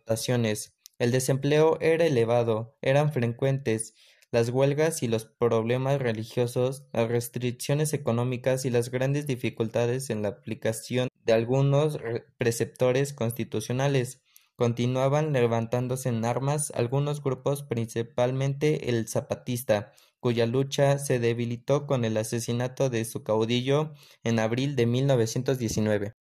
El 0.99 1.11
desempleo 1.11 1.79
era 1.81 2.05
elevado, 2.05 2.77
eran 2.83 3.13
frecuentes 3.13 3.95
las 4.33 4.49
huelgas 4.49 5.03
y 5.03 5.09
los 5.09 5.27
problemas 5.27 6.01
religiosos, 6.01 6.85
las 6.93 7.09
restricciones 7.09 7.93
económicas 7.93 8.65
y 8.65 8.71
las 8.71 8.91
grandes 8.91 9.27
dificultades 9.27 10.09
en 10.09 10.23
la 10.23 10.29
aplicación 10.29 11.09
de 11.25 11.35
algunos 11.35 11.99
preceptores 12.39 13.13
constitucionales 13.13 14.23
continuaban 14.57 15.33
levantándose 15.33 16.09
en 16.09 16.25
armas 16.25 16.73
algunos 16.75 17.23
grupos, 17.23 17.63
principalmente 17.63 18.89
el 18.89 19.07
zapatista, 19.07 19.93
cuya 20.19 20.47
lucha 20.47 20.99
se 20.99 21.19
debilitó 21.19 21.87
con 21.87 22.05
el 22.05 22.17
asesinato 22.17 22.89
de 22.89 23.05
su 23.05 23.23
caudillo 23.25 23.93
en 24.25 24.39
abril 24.39 24.77
de 24.77 24.87
1919. 24.87 26.15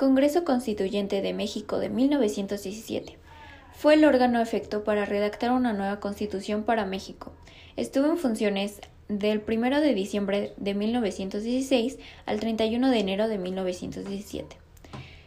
Congreso 0.00 0.44
Constituyente 0.44 1.20
de 1.20 1.34
México 1.34 1.78
de 1.78 1.90
1917 1.90 3.18
fue 3.74 3.92
el 3.92 4.06
órgano 4.06 4.40
efecto 4.40 4.82
para 4.82 5.04
redactar 5.04 5.52
una 5.52 5.74
nueva 5.74 6.00
constitución 6.00 6.62
para 6.62 6.86
México. 6.86 7.32
Estuvo 7.76 8.06
en 8.06 8.16
funciones 8.16 8.80
del 9.08 9.42
1 9.46 9.82
de 9.82 9.92
diciembre 9.92 10.54
de 10.56 10.72
1916 10.72 11.98
al 12.24 12.40
31 12.40 12.88
de 12.88 12.98
enero 12.98 13.28
de 13.28 13.36
1917. 13.36 14.56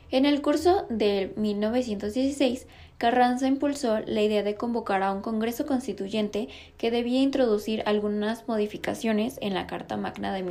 En 0.10 0.25
el 0.25 0.42
curso 0.42 0.88
de 0.89 1.34
1916, 1.36 2.65
Carranza 2.98 3.46
impulsó 3.46 4.00
la 4.00 4.24
idea 4.24 4.42
de 4.42 4.56
convocar 4.56 5.03
a 5.03 5.12
un 5.12 5.22
Congreso 5.22 5.68
Constituyente 5.68 6.48
que 6.80 6.89
debía 6.89 7.22
introducir 7.22 7.84
algunas 7.86 8.48
modificaciones 8.48 9.38
en 9.39 9.53
la 9.53 9.68
Carta 9.68 9.98
Magna 9.98 10.34
de 10.34 10.42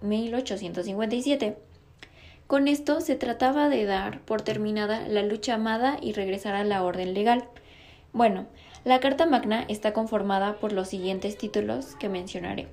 1857 0.00 1.56
con 2.54 2.68
esto 2.68 3.00
se 3.00 3.16
trataba 3.16 3.68
de 3.68 3.84
dar 3.84 4.20
por 4.20 4.42
terminada 4.42 5.08
la 5.08 5.22
lucha 5.24 5.54
amada 5.54 5.98
y 6.00 6.12
regresar 6.12 6.54
a 6.54 6.62
la 6.62 6.84
orden 6.84 7.12
legal. 7.12 7.46
Bueno, 8.12 8.46
la 8.84 9.00
Carta 9.00 9.26
Magna 9.26 9.64
está 9.66 9.92
conformada 9.92 10.60
por 10.60 10.70
los 10.72 10.86
siguientes 10.86 11.36
títulos 11.36 11.96
que 11.96 12.08
mencionaré. 12.08 12.68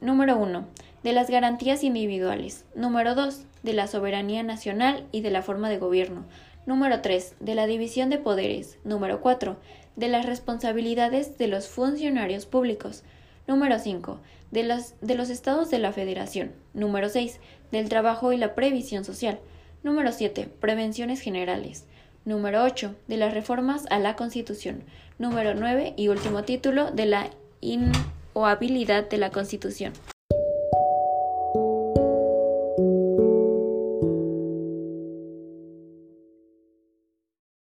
Número 0.00 0.38
1. 0.38 0.66
De 1.02 1.12
las 1.12 1.28
garantías 1.28 1.84
individuales. 1.84 2.64
Número 2.74 3.14
2. 3.14 3.42
De 3.62 3.74
la 3.74 3.88
soberanía 3.88 4.42
nacional 4.42 5.04
y 5.12 5.20
de 5.20 5.32
la 5.32 5.42
forma 5.42 5.68
de 5.68 5.76
gobierno. 5.76 6.24
Número 6.64 7.02
3. 7.02 7.34
De 7.38 7.54
la 7.54 7.66
división 7.66 8.08
de 8.08 8.16
poderes. 8.16 8.78
Número 8.84 9.20
4. 9.20 9.58
De 9.96 10.08
las 10.08 10.24
responsabilidades 10.24 11.36
de 11.36 11.48
los 11.48 11.68
funcionarios 11.68 12.46
públicos. 12.46 13.02
Número 13.46 13.78
5. 13.78 14.18
De 14.50 14.62
los, 14.62 15.30
estados 15.30 15.70
de 15.70 15.78
la 15.78 15.92
Federación. 15.92 16.52
Número 16.72 17.08
6 17.08 17.38
del 17.72 17.88
trabajo 17.88 18.32
y 18.32 18.36
la 18.36 18.54
previsión 18.54 19.04
social. 19.04 19.40
Número 19.82 20.12
7. 20.12 20.48
Prevenciones 20.60 21.20
generales. 21.20 21.86
Número 22.24 22.64
8. 22.64 22.94
De 23.06 23.16
las 23.16 23.32
reformas 23.32 23.86
a 23.90 23.98
la 23.98 24.16
Constitución. 24.16 24.84
Número 25.18 25.54
9 25.54 25.94
y 25.96 26.08
último 26.08 26.42
título 26.42 26.90
de 26.90 27.06
la 27.06 27.30
inhoabilidad 27.60 29.08
de 29.08 29.18
la 29.18 29.30
Constitución. 29.30 29.92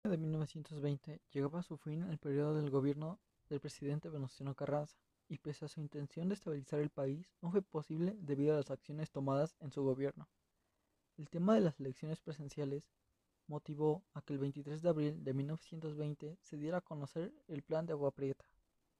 de 0.05 0.19
1920 0.19 1.21
llegaba 1.33 1.61
a 1.61 1.63
su 1.63 1.77
fin 1.77 2.05
el 2.05 2.19
periodo 2.19 2.55
del 2.55 2.71
gobierno 2.71 3.19
del 3.49 3.61
presidente 3.61 4.09
Venustiano 4.09 4.55
Carranza 4.55 4.97
y 5.29 5.39
pese 5.39 5.65
a 5.65 5.69
su 5.69 5.81
intención 5.81 6.29
de 6.29 6.35
estabilizar 6.35 6.81
el 6.81 6.91
país, 6.91 7.33
no 7.43 7.51
fue 7.51 7.63
posible 7.63 8.17
debido 8.21 8.55
a 8.55 8.59
las 8.59 8.71
acciones 8.71 9.11
tomadas 9.11 9.57
en 9.61 9.71
su 9.71 9.83
gobierno. 9.83 10.29
El 11.17 11.29
tema 11.29 11.55
de 11.55 11.63
las 11.63 11.81
elecciones 11.81 12.21
presenciales 12.21 12.91
motivó 13.47 14.05
a 14.13 14.23
que 14.23 14.35
el 14.35 14.39
23 14.39 14.83
de 14.83 14.89
abril 14.89 15.25
de 15.25 15.35
1920 15.35 16.37
se 16.41 16.57
diera 16.57 16.79
a 16.79 16.83
conocer 16.83 17.33
el 17.49 17.63
Plan 17.63 17.87
de 17.87 17.93
Agua 17.93 18.11
Prieta, 18.11 18.45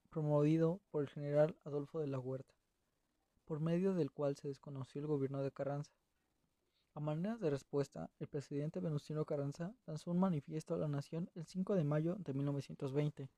promovido 0.09 0.81
por 0.89 1.03
el 1.03 1.09
general 1.09 1.55
Adolfo 1.63 1.99
de 1.99 2.07
la 2.07 2.19
Huerta, 2.19 2.55
por 3.45 3.59
medio 3.59 3.93
del 3.93 4.11
cual 4.11 4.35
se 4.35 4.47
desconoció 4.47 5.01
el 5.01 5.07
gobierno 5.07 5.43
de 5.43 5.51
Carranza. 5.51 5.93
A 6.93 6.99
manera 6.99 7.37
de 7.37 7.51
respuesta, 7.51 8.09
el 8.19 8.27
presidente 8.27 8.79
Venustiano 8.79 9.25
Carranza 9.25 9.75
lanzó 9.85 10.11
un 10.11 10.19
manifiesto 10.19 10.73
a 10.73 10.77
la 10.77 10.87
nación 10.87 11.29
el 11.35 11.45
5 11.45 11.75
de 11.75 11.83
mayo 11.83 12.15
de 12.15 12.33
1920, 12.33 13.29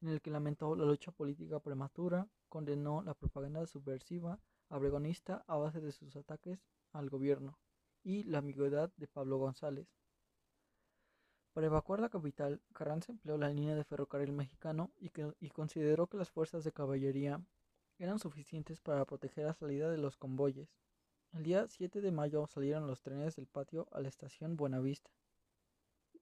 en 0.00 0.08
el 0.08 0.20
que 0.20 0.30
lamentó 0.30 0.74
la 0.76 0.84
lucha 0.84 1.12
política 1.12 1.60
prematura, 1.60 2.28
condenó 2.48 3.02
la 3.02 3.14
propaganda 3.14 3.66
subversiva 3.66 4.38
abregonista 4.68 5.44
a 5.46 5.56
base 5.56 5.80
de 5.80 5.92
sus 5.92 6.16
ataques 6.16 6.60
al 6.92 7.10
gobierno 7.10 7.58
y 8.02 8.24
la 8.24 8.38
ambigüedad 8.38 8.92
de 8.96 9.08
Pablo 9.08 9.38
González. 9.38 9.88
Para 11.52 11.66
evacuar 11.66 12.00
la 12.00 12.08
capital, 12.08 12.60
Carranza 12.72 13.12
empleó 13.12 13.36
la 13.36 13.48
línea 13.48 13.74
de 13.74 13.84
ferrocarril 13.84 14.32
mexicano 14.32 14.92
y, 14.98 15.10
y 15.40 15.50
consideró 15.50 16.06
que 16.06 16.16
las 16.16 16.30
fuerzas 16.30 16.62
de 16.62 16.72
caballería 16.72 17.42
eran 17.98 18.20
suficientes 18.20 18.80
para 18.80 19.04
proteger 19.04 19.46
la 19.46 19.54
salida 19.54 19.90
de 19.90 19.98
los 19.98 20.16
convoyes. 20.16 20.68
El 21.32 21.42
día 21.42 21.66
7 21.66 22.00
de 22.00 22.12
mayo 22.12 22.46
salieron 22.46 22.86
los 22.86 23.02
trenes 23.02 23.34
del 23.36 23.48
patio 23.48 23.88
a 23.90 24.00
la 24.00 24.08
estación 24.08 24.56
Buenavista 24.56 25.10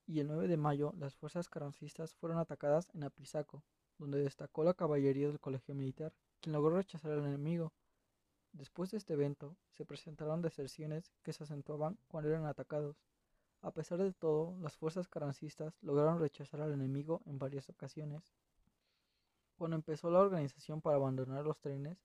y 0.06 0.20
el 0.20 0.28
9 0.28 0.48
de 0.48 0.56
mayo 0.56 0.92
las 0.98 1.16
fuerzas 1.16 1.48
carrancistas 1.48 2.14
fueron 2.14 2.38
atacadas 2.38 2.88
en 2.94 3.02
Apizaco, 3.02 3.64
donde 3.98 4.20
destacó 4.20 4.62
la 4.62 4.74
caballería 4.74 5.28
del 5.28 5.40
colegio 5.40 5.74
militar, 5.74 6.12
quien 6.40 6.52
logró 6.52 6.76
rechazar 6.76 7.12
al 7.12 7.26
enemigo. 7.26 7.72
Después 8.52 8.90
de 8.90 8.98
este 8.98 9.14
evento, 9.14 9.56
se 9.72 9.84
presentaron 9.84 10.42
deserciones 10.42 11.12
que 11.22 11.32
se 11.32 11.44
acentuaban 11.44 11.98
cuando 12.08 12.30
eran 12.30 12.46
atacados. 12.46 12.96
A 13.62 13.72
pesar 13.72 13.98
de 13.98 14.12
todo, 14.12 14.56
las 14.60 14.76
fuerzas 14.76 15.08
carrancistas 15.08 15.76
lograron 15.82 16.20
rechazar 16.20 16.60
al 16.60 16.72
enemigo 16.72 17.22
en 17.26 17.38
varias 17.38 17.68
ocasiones. 17.68 18.32
Cuando 19.56 19.76
empezó 19.76 20.10
la 20.10 20.20
organización 20.20 20.80
para 20.80 20.96
abandonar 20.96 21.44
los 21.44 21.58
trenes, 21.60 21.98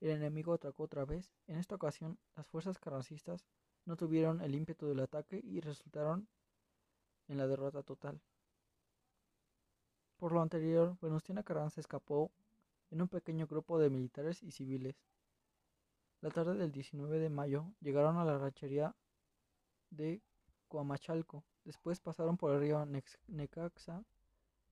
el 0.00 0.10
enemigo 0.10 0.52
atacó 0.52 0.84
otra 0.84 1.04
vez. 1.04 1.32
En 1.46 1.56
esta 1.56 1.76
ocasión, 1.76 2.18
las 2.36 2.46
fuerzas 2.46 2.78
carrancistas 2.78 3.46
no 3.84 3.96
tuvieron 3.96 4.42
el 4.42 4.54
ímpetu 4.54 4.88
del 4.88 5.00
ataque 5.00 5.40
y 5.42 5.60
resultaron 5.60 6.28
en 7.28 7.38
la 7.38 7.46
derrota 7.46 7.82
total. 7.82 8.20
Por 10.18 10.32
lo 10.32 10.40
anterior, 10.40 10.96
Venustiano 11.00 11.44
Carranza 11.44 11.80
escapó 11.80 12.30
en 12.90 13.02
un 13.02 13.08
pequeño 13.08 13.46
grupo 13.46 13.78
de 13.78 13.90
militares 13.90 14.42
y 14.42 14.50
civiles. 14.50 14.96
La 16.20 16.30
tarde 16.30 16.56
del 16.56 16.72
19 16.72 17.18
de 17.18 17.28
mayo 17.28 17.72
llegaron 17.80 18.16
a 18.16 18.24
la 18.24 18.38
ranchería 18.38 18.96
de 19.90 20.22
Coamachalco. 20.68 21.44
Después 21.64 22.00
pasaron 22.00 22.36
por 22.36 22.52
el 22.52 22.60
río 22.60 22.86
Necaxa 23.26 24.04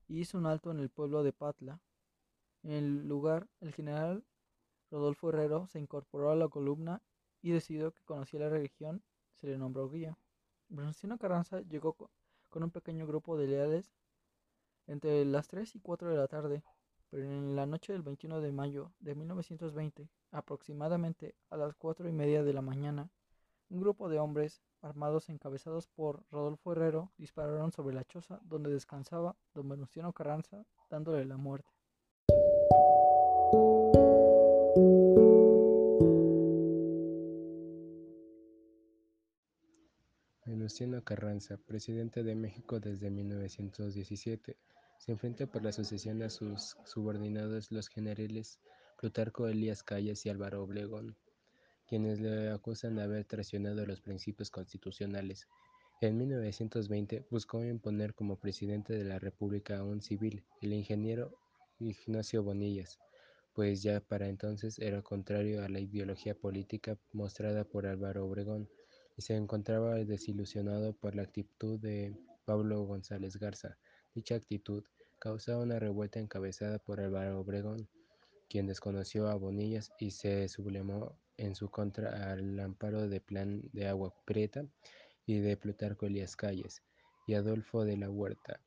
y 0.07 0.19
hizo 0.19 0.37
un 0.37 0.45
alto 0.45 0.71
en 0.71 0.79
el 0.79 0.89
pueblo 0.89 1.23
de 1.23 1.33
Patla. 1.33 1.79
En 2.63 2.71
el 2.71 3.07
lugar, 3.07 3.47
el 3.59 3.73
general 3.73 4.25
Rodolfo 4.89 5.29
Herrero 5.29 5.67
se 5.67 5.79
incorporó 5.79 6.31
a 6.31 6.35
la 6.35 6.47
columna 6.47 7.01
y 7.41 7.51
decidió 7.51 7.91
que 7.91 8.03
conocía 8.03 8.39
la 8.39 8.49
región, 8.49 9.03
se 9.35 9.47
le 9.47 9.57
nombró 9.57 9.89
guía. 9.89 10.17
Venustiano 10.69 11.17
Carranza 11.17 11.61
llegó 11.61 11.95
con 12.55 12.63
un 12.63 12.71
pequeño 12.71 13.05
grupo 13.05 13.35
de 13.35 13.47
leales 13.47 13.91
entre 14.87 15.25
las 15.25 15.49
3 15.49 15.75
y 15.75 15.81
4 15.81 16.09
de 16.09 16.15
la 16.15 16.29
tarde, 16.29 16.63
pero 17.09 17.25
en 17.25 17.53
la 17.53 17.65
noche 17.65 17.91
del 17.91 18.01
21 18.01 18.39
de 18.39 18.53
mayo 18.53 18.93
de 19.01 19.13
1920, 19.13 20.07
aproximadamente 20.31 21.35
a 21.49 21.57
las 21.57 21.75
4 21.75 22.07
y 22.07 22.13
media 22.13 22.43
de 22.43 22.53
la 22.53 22.61
mañana, 22.61 23.09
un 23.67 23.81
grupo 23.81 24.07
de 24.07 24.19
hombres 24.19 24.61
armados 24.81 25.27
encabezados 25.27 25.87
por 25.87 26.23
Rodolfo 26.31 26.71
Herrero 26.71 27.11
dispararon 27.17 27.73
sobre 27.73 27.93
la 27.93 28.05
choza 28.05 28.39
donde 28.45 28.71
descansaba 28.71 29.35
don 29.53 29.67
Venustiano 29.67 30.13
Carranza, 30.13 30.65
dándole 30.89 31.25
la 31.25 31.35
muerte. 31.35 31.67
Venustiano 40.65 41.03
Carranza, 41.03 41.57
presidente 41.57 42.23
de 42.23 42.33
México 42.33 42.79
desde 42.79 43.11
1917, 43.11 44.57
se 44.97 45.11
enfrenta 45.11 45.45
por 45.45 45.63
la 45.63 45.71
sucesión 45.71 46.23
a 46.23 46.31
sus 46.31 46.75
subordinados 46.85 47.71
los 47.71 47.87
generales 47.87 48.59
Plutarco 48.99 49.47
Elías 49.47 49.83
Calles 49.83 50.25
y 50.25 50.29
Álvaro 50.29 50.63
Obregón, 50.63 51.15
quienes 51.87 52.19
le 52.19 52.49
acusan 52.49 52.95
de 52.95 53.03
haber 53.03 53.25
traicionado 53.25 53.85
los 53.85 54.01
principios 54.01 54.49
constitucionales. 54.49 55.47
En 56.01 56.17
1920 56.17 57.27
buscó 57.29 57.63
imponer 57.63 58.15
como 58.15 58.39
presidente 58.39 58.93
de 58.93 59.03
la 59.03 59.19
República 59.19 59.77
a 59.77 59.83
un 59.83 60.01
civil, 60.01 60.45
el 60.61 60.73
ingeniero 60.73 61.37
Ignacio 61.77 62.41
Bonillas, 62.41 62.97
pues 63.53 63.83
ya 63.83 63.99
para 63.99 64.29
entonces 64.29 64.79
era 64.79 65.03
contrario 65.03 65.63
a 65.63 65.69
la 65.69 65.79
ideología 65.79 66.33
política 66.33 66.97
mostrada 67.13 67.65
por 67.65 67.85
Álvaro 67.85 68.25
Obregón 68.25 68.67
y 69.17 69.21
se 69.21 69.35
encontraba 69.35 69.95
desilusionado 69.95 70.93
por 70.93 71.15
la 71.15 71.23
actitud 71.23 71.79
de 71.79 72.15
Pablo 72.45 72.83
González 72.83 73.37
Garza. 73.37 73.77
Dicha 74.13 74.35
actitud 74.35 74.83
causó 75.19 75.59
una 75.59 75.79
revuelta 75.79 76.19
encabezada 76.19 76.79
por 76.79 76.99
Álvaro 76.99 77.39
Obregón, 77.39 77.87
quien 78.49 78.67
desconoció 78.67 79.27
a 79.27 79.35
Bonillas 79.35 79.91
y 79.99 80.11
se 80.11 80.47
sublevó 80.47 81.17
en 81.37 81.55
su 81.55 81.69
contra 81.69 82.31
al 82.31 82.59
amparo 82.59 83.07
de 83.07 83.19
Plan 83.19 83.61
de 83.73 83.87
Agua 83.87 84.13
Prieta 84.25 84.65
y 85.25 85.39
de 85.39 85.57
Plutarco 85.57 86.05
Elías 86.05 86.35
Calles 86.35 86.83
y 87.27 87.33
Adolfo 87.33 87.83
de 87.83 87.97
la 87.97 88.09
Huerta 88.09 88.61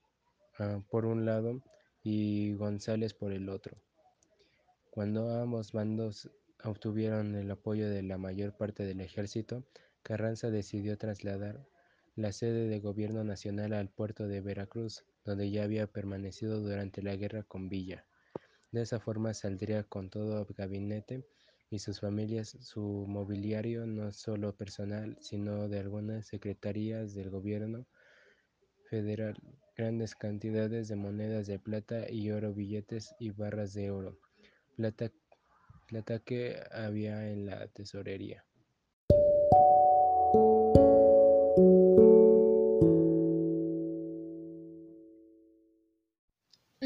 ah, 0.59 0.83
por 0.91 1.07
un 1.07 1.25
lado 1.25 1.63
y 2.03 2.55
González 2.55 3.15
por 3.15 3.33
el 3.33 3.49
otro. 3.49 3.77
Cuando 4.91 5.31
ambos 5.41 5.73
bandos 5.73 6.29
obtuvieron 6.65 7.37
el 7.37 7.51
apoyo 7.51 7.89
de 7.89 8.03
la 8.03 8.19
mayor 8.19 8.57
parte 8.57 8.85
del 8.85 9.01
ejército, 9.01 9.65
Carranza 10.03 10.51
decidió 10.51 10.97
trasladar 10.97 11.67
la 12.17 12.33
sede 12.33 12.69
de 12.69 12.81
gobierno 12.81 13.23
nacional 13.25 13.73
al 13.73 13.91
puerto 13.91 14.27
de 14.27 14.41
Veracruz, 14.41 15.05
donde 15.25 15.51
ya 15.51 15.65
había 15.65 15.87
permanecido 15.87 16.61
durante 16.61 17.03
la 17.03 17.15
guerra 17.17 17.43
con 17.43 17.69
Villa. 17.69 18.05
De 18.73 18.83
esa 18.83 19.01
forma 19.01 19.35
saldría 19.35 19.85
con 19.85 20.11
todo 20.11 20.47
gabinete 20.57 21.25
y 21.71 21.79
sus 21.79 22.01
familias 22.01 22.57
su 22.61 23.07
mobiliario 23.07 23.87
no 23.87 24.13
solo 24.13 24.57
personal, 24.57 25.17
sino 25.21 25.69
de 25.69 25.79
algunas 25.79 26.27
secretarías 26.27 27.15
del 27.15 27.31
gobierno 27.31 27.87
federal, 28.89 29.37
grandes 29.77 30.15
cantidades 30.15 30.89
de 30.89 30.97
monedas 30.97 31.47
de 31.47 31.59
plata 31.59 32.11
y 32.11 32.31
oro, 32.31 32.55
billetes 32.55 33.15
y 33.19 33.31
barras 33.31 33.75
de 33.75 33.91
oro, 33.91 34.19
plata, 34.77 35.13
plata 35.87 36.19
que 36.21 36.61
había 36.73 37.31
en 37.31 37.47
la 37.47 37.69
tesorería. 37.69 38.48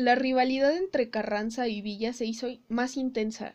La 0.03 0.17
rivalidad 0.17 0.77
entre 0.77 1.11
Carranza 1.11 1.69
y 1.69 1.81
Villa 1.81 2.13
se 2.13 2.25
hizo 2.25 2.49
más 2.67 2.97
intensa. 2.97 3.55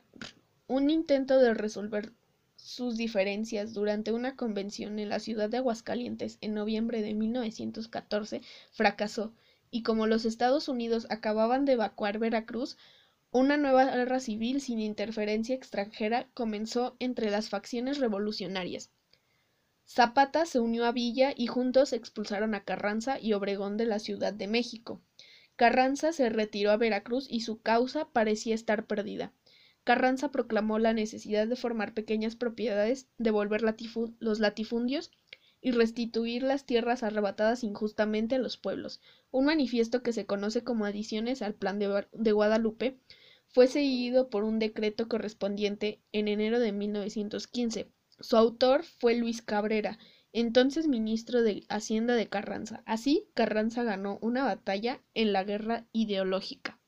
Un 0.65 0.89
intento 0.89 1.39
de 1.39 1.53
resolver 1.53 2.13
sus 2.55 2.95
diferencias 2.95 3.73
durante 3.73 4.13
una 4.13 4.37
convención 4.37 4.97
en 4.97 5.09
la 5.09 5.19
ciudad 5.19 5.49
de 5.49 5.57
Aguascalientes 5.57 6.37
en 6.39 6.53
noviembre 6.53 7.01
de 7.01 7.13
1914 7.15 8.41
fracasó, 8.71 9.33
y 9.71 9.83
como 9.83 10.07
los 10.07 10.23
Estados 10.23 10.69
Unidos 10.69 11.05
acababan 11.09 11.65
de 11.65 11.73
evacuar 11.73 12.17
Veracruz, 12.17 12.77
una 13.31 13.57
nueva 13.57 13.83
guerra 13.83 14.21
civil 14.21 14.61
sin 14.61 14.79
interferencia 14.79 15.53
extranjera 15.53 16.29
comenzó 16.33 16.95
entre 16.99 17.29
las 17.29 17.49
facciones 17.49 17.97
revolucionarias. 17.97 18.89
Zapata 19.85 20.45
se 20.45 20.61
unió 20.61 20.85
a 20.85 20.93
Villa 20.93 21.33
y 21.35 21.47
juntos 21.47 21.91
expulsaron 21.91 22.55
a 22.55 22.63
Carranza 22.63 23.19
y 23.19 23.33
Obregón 23.33 23.75
de 23.75 23.85
la 23.85 23.99
Ciudad 23.99 24.31
de 24.31 24.47
México. 24.47 25.01
Carranza 25.57 26.13
se 26.13 26.29
retiró 26.29 26.69
a 26.69 26.77
Veracruz 26.77 27.27
y 27.29 27.41
su 27.41 27.59
causa 27.59 28.07
parecía 28.13 28.53
estar 28.53 28.85
perdida. 28.85 29.33
Carranza 29.83 30.31
proclamó 30.31 30.77
la 30.77 30.93
necesidad 30.93 31.47
de 31.47 31.55
formar 31.55 31.95
pequeñas 31.95 32.35
propiedades, 32.35 33.07
devolver 33.17 33.63
los 34.19 34.39
latifundios 34.39 35.11
y 35.59 35.71
restituir 35.71 36.43
las 36.43 36.65
tierras 36.65 37.01
arrebatadas 37.01 37.63
injustamente 37.63 38.35
a 38.35 38.39
los 38.39 38.57
pueblos. 38.57 39.01
Un 39.31 39.45
manifiesto 39.45 40.03
que 40.03 40.13
se 40.13 40.27
conoce 40.27 40.63
como 40.63 40.85
adiciones 40.85 41.41
al 41.41 41.55
Plan 41.55 41.79
de, 41.79 42.05
de 42.11 42.31
Guadalupe 42.31 42.99
fue 43.47 43.67
seguido 43.67 44.29
por 44.29 44.43
un 44.43 44.59
decreto 44.59 45.07
correspondiente 45.07 46.01
en 46.11 46.27
enero 46.27 46.59
de 46.59 46.71
1915. 46.71 47.91
Su 48.19 48.37
autor 48.37 48.83
fue 48.83 49.15
Luis 49.15 49.41
Cabrera, 49.41 49.97
entonces 50.33 50.87
ministro 50.87 51.41
de 51.41 51.65
Hacienda 51.69 52.15
de 52.15 52.27
Carranza. 52.27 52.83
Así, 52.85 53.27
Carranza 53.33 53.83
ganó 53.83 54.19
una 54.21 54.43
batalla 54.43 55.01
en 55.13 55.33
la 55.33 55.43
guerra 55.43 55.85
ideológica. 55.93 56.79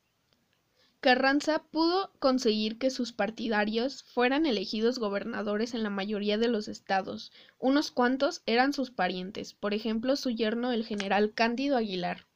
Carranza 1.02 1.64
pudo 1.72 2.12
conseguir 2.20 2.78
que 2.78 2.90
sus 2.90 3.14
partidarios 3.14 4.04
fueran 4.04 4.46
elegidos 4.46 5.00
gobernadores 5.00 5.74
en 5.74 5.84
la 5.84 5.90
mayoría 5.90 6.38
de 6.38 6.50
los 6.50 6.68
estados. 6.68 7.32
Unos 7.58 7.90
cuantos 7.90 8.42
eran 8.46 8.74
sus 8.74 8.92
parientes, 8.92 9.54
por 9.54 9.74
ejemplo 9.74 10.18
su 10.18 10.30
yerno 10.30 10.74
el 10.74 10.84
general 10.84 11.34
Cándido 11.34 11.78
Aguilar. 11.78 12.28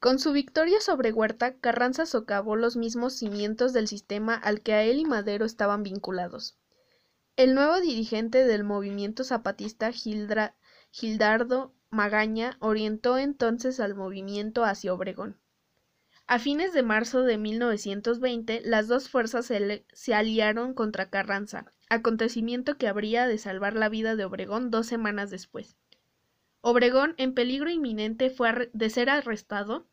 Con 0.00 0.18
su 0.18 0.32
victoria 0.32 0.82
sobre 0.82 1.14
Huerta, 1.14 1.54
Carranza 1.54 2.04
socavó 2.04 2.56
los 2.56 2.76
mismos 2.76 3.14
cimientos 3.14 3.72
del 3.72 3.88
sistema 3.88 4.34
al 4.34 4.60
que 4.60 4.74
a 4.74 4.82
él 4.82 4.98
y 4.98 5.06
Madero 5.06 5.46
estaban 5.46 5.82
vinculados. 5.82 6.58
El 7.36 7.54
nuevo 7.54 7.82
dirigente 7.82 8.46
del 8.46 8.64
movimiento 8.64 9.22
zapatista, 9.22 9.92
Gildardo 9.92 11.74
Magaña, 11.90 12.56
orientó 12.60 13.18
entonces 13.18 13.78
al 13.78 13.94
movimiento 13.94 14.64
hacia 14.64 14.94
Obregón. 14.94 15.38
A 16.26 16.38
fines 16.38 16.72
de 16.72 16.82
marzo 16.82 17.24
de 17.24 17.36
1920, 17.36 18.62
las 18.64 18.88
dos 18.88 19.10
fuerzas 19.10 19.44
se, 19.44 19.84
se, 19.92 20.14
aliaron 20.14 20.72
contra 20.72 21.10
Carranza, 21.10 21.74
acontecimiento 21.90 22.78
que 22.78 22.88
habría 22.88 23.26
de 23.26 23.36
salvar 23.36 23.74
la 23.74 23.90
vida 23.90 24.16
de 24.16 24.24
Obregón 24.24 24.70
dos 24.70 24.86
semanas 24.86 25.28
después. 25.28 25.76
Obregón, 26.62 27.14
en 27.18 27.34
peligro 27.34 27.68
inminente 27.68 28.30
fue 28.30 28.70
de 28.72 28.88
ser 28.88 29.10
arrestado, 29.10 29.86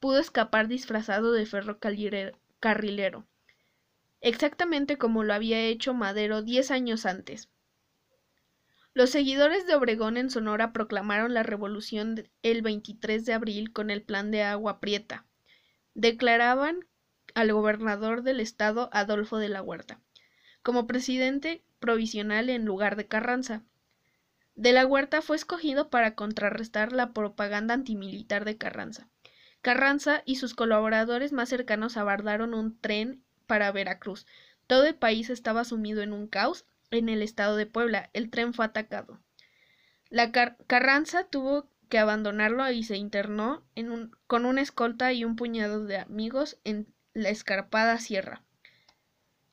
pudo 0.00 0.18
escapar 0.18 0.66
disfrazado 0.66 1.30
de 1.30 1.46
ferrocarrilero 1.46 3.24
exactamente 4.20 4.98
como 4.98 5.24
lo 5.24 5.34
había 5.34 5.60
hecho 5.60 5.94
Madero 5.94 6.42
diez 6.42 6.70
años 6.70 7.06
antes. 7.06 7.48
Los 8.94 9.10
seguidores 9.10 9.66
de 9.66 9.74
Obregón 9.74 10.16
en 10.16 10.30
Sonora 10.30 10.72
proclamaron 10.72 11.34
la 11.34 11.42
revolución 11.42 12.28
el 12.42 12.62
23 12.62 13.26
de 13.26 13.32
abril 13.34 13.72
con 13.72 13.90
el 13.90 14.02
plan 14.02 14.30
de 14.30 14.42
agua 14.42 14.80
prieta. 14.80 15.26
Declaraban 15.94 16.86
al 17.34 17.52
gobernador 17.52 18.22
del 18.22 18.40
estado 18.40 18.88
Adolfo 18.92 19.36
de 19.36 19.50
la 19.50 19.62
Huerta 19.62 20.00
como 20.66 20.88
presidente 20.88 21.62
provisional 21.78 22.48
en 22.48 22.64
lugar 22.64 22.96
de 22.96 23.06
Carranza. 23.06 23.62
De 24.56 24.72
la 24.72 24.84
Huerta 24.84 25.22
fue 25.22 25.36
escogido 25.36 25.90
para 25.90 26.16
contrarrestar 26.16 26.92
la 26.92 27.12
propaganda 27.12 27.74
antimilitar 27.74 28.44
de 28.44 28.56
Carranza. 28.56 29.08
Carranza 29.62 30.22
y 30.24 30.36
sus 30.36 30.54
colaboradores 30.54 31.32
más 31.32 31.50
cercanos 31.50 31.96
abardaron 31.96 32.52
un 32.52 32.80
tren 32.80 33.22
para 33.46 33.72
Veracruz. 33.72 34.26
Todo 34.66 34.84
el 34.86 34.94
país 34.94 35.30
estaba 35.30 35.64
sumido 35.64 36.02
en 36.02 36.12
un 36.12 36.26
caos. 36.26 36.66
En 36.90 37.08
el 37.08 37.22
estado 37.22 37.56
de 37.56 37.66
Puebla, 37.66 38.10
el 38.12 38.30
tren 38.30 38.54
fue 38.54 38.64
atacado. 38.64 39.20
La 40.08 40.30
Carranza 40.30 41.24
tuvo 41.24 41.68
que 41.88 41.98
abandonarlo 41.98 42.70
y 42.70 42.82
se 42.84 42.96
internó 42.96 43.64
con 44.26 44.44
una 44.44 44.60
escolta 44.60 45.12
y 45.12 45.24
un 45.24 45.36
puñado 45.36 45.84
de 45.84 45.98
amigos 45.98 46.58
en 46.64 46.92
la 47.12 47.30
escarpada 47.30 47.98
sierra. 47.98 48.42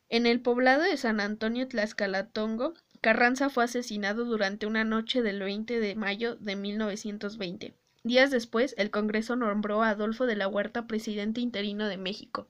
En 0.10 0.25
el 0.25 0.41
poblado 0.41 0.84
de 0.84 0.97
San 0.97 1.19
Antonio 1.19 1.67
Tlaxcalatongo, 1.67 2.75
Carranza 3.01 3.49
fue 3.49 3.63
asesinado 3.63 4.25
durante 4.25 4.65
una 4.65 4.84
noche 4.84 5.21
del 5.21 5.39
20 5.39 5.79
de 5.79 5.95
mayo 5.95 6.36
de 6.36 6.56
1920. 6.56 7.73
Días 8.03 8.32
después, 8.32 8.75
el 8.77 8.91
Congreso 8.91 9.36
nombró 9.36 9.82
a 9.82 9.89
Adolfo 9.89 10.25
de 10.25 10.36
la 10.36 10.47
Huerta 10.47 10.88
presidente 10.88 11.41
interino 11.41 11.88
de 11.88 11.97
México. 11.97 12.47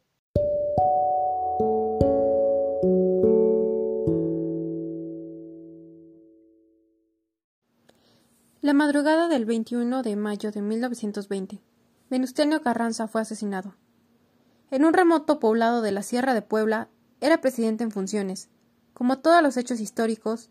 La 8.63 8.71
madrugada 8.71 9.27
del 9.27 9.43
21 9.43 10.03
de 10.03 10.15
mayo 10.15 10.49
de 10.53 10.61
1920, 10.61 11.61
Venustiano 12.09 12.61
Carranza 12.61 13.09
fue 13.09 13.19
asesinado. 13.19 13.75
En 14.71 14.85
un 14.85 14.93
remoto 14.93 15.41
poblado 15.41 15.81
de 15.81 15.91
la 15.91 16.01
Sierra 16.01 16.33
de 16.33 16.41
Puebla, 16.41 16.87
era 17.19 17.41
presidente 17.41 17.83
en 17.83 17.91
funciones, 17.91 18.47
como 18.93 19.19
todos 19.19 19.43
los 19.43 19.57
hechos 19.57 19.81
históricos, 19.81 20.49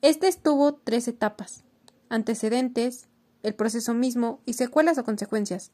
este 0.00 0.28
estuvo 0.28 0.74
tres 0.74 1.08
etapas, 1.08 1.64
antecedentes, 2.08 3.08
el 3.42 3.56
proceso 3.56 3.94
mismo 3.94 4.38
y 4.46 4.52
secuelas 4.52 4.96
o 4.98 5.04
consecuencias. 5.04 5.72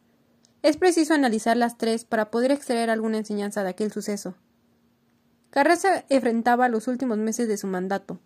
Es 0.62 0.78
preciso 0.78 1.12
analizar 1.12 1.58
las 1.58 1.76
tres 1.76 2.06
para 2.06 2.30
poder 2.30 2.52
extraer 2.52 2.88
alguna 2.88 3.18
enseñanza 3.18 3.62
de 3.62 3.68
aquel 3.68 3.92
suceso. 3.92 4.34
Carranza 5.50 6.06
enfrentaba 6.08 6.70
los 6.70 6.88
últimos 6.88 7.18
meses 7.18 7.48
de 7.48 7.58
su 7.58 7.66
mandato, 7.66 8.18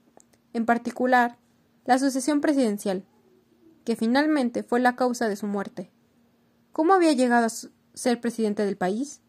en 0.52 0.66
particular, 0.66 1.36
la 1.84 1.98
sucesión 1.98 2.40
presidencial, 2.40 3.04
que 3.90 3.96
finalmente 3.96 4.62
fue 4.62 4.79
la 4.79 4.94
causa 4.94 5.29
de 5.29 5.35
su 5.35 5.48
muerte. 5.48 5.90
¿Cómo 6.70 6.94
había 6.94 7.12
llegado 7.12 7.46
a 7.46 7.50
ser 7.92 8.20
presidente 8.20 8.64
del 8.64 8.76
país? 8.76 9.20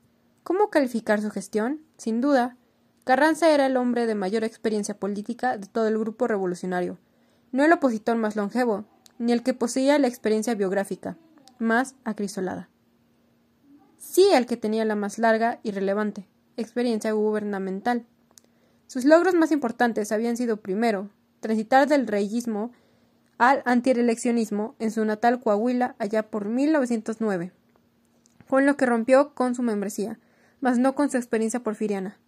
¿Cómo 0.44 0.70
calificar 0.70 1.20
su 1.20 1.32
gestión? 1.32 1.82
Sin 1.98 2.22
duda, 2.22 2.58
Carranza 3.04 3.50
era 3.50 3.66
el 3.66 3.76
hombre 3.76 4.06
de 4.06 4.14
mayor 4.14 4.44
experiencia 4.44 4.96
política 5.00 5.58
de 5.58 5.66
todo 5.66 5.88
el 5.88 5.98
grupo 5.98 6.28
revolucionario, 6.28 7.00
no 7.52 7.66
el 7.66 7.74
opositor 7.74 8.18
más 8.18 8.36
longevo, 8.36 8.86
ni 9.18 9.32
el 9.32 9.42
que 9.42 9.56
poseía 9.56 9.98
la 9.98 10.08
experiencia 10.08 10.54
biográfica 10.54 11.18
más 11.58 11.96
acrisolada. 12.04 12.70
Sí 13.98 14.28
el 14.32 14.46
que 14.46 14.58
tenía 14.58 14.86
la 14.86 14.96
más 14.96 15.18
larga 15.18 15.60
y 15.64 15.72
relevante 15.72 16.28
experiencia 16.56 17.14
gubernamental. 17.14 18.06
Sus 18.86 19.06
logros 19.06 19.34
más 19.34 19.52
importantes 19.52 20.12
habían 20.12 20.38
sido 20.38 20.58
primero, 20.58 21.10
transitar 21.40 21.88
del 21.88 22.06
reyismo 22.06 22.72
al 23.42 23.64
antireeleccionismo 23.66 24.76
en 24.78 24.92
su 24.92 25.04
natal 25.04 25.40
Coahuila 25.40 25.96
allá 25.98 26.22
por 26.22 26.46
1909, 26.46 27.52
con 28.48 28.68
lo 28.68 28.78
que 28.78 28.86
rompió 28.86 29.34
con 29.34 29.56
su 29.56 29.64
membresía, 29.64 30.20
mas 30.60 30.78
no 30.78 30.94
con 30.94 31.10
su 31.10 31.18
experiencia 31.18 31.62
porfiriana. 31.62 32.20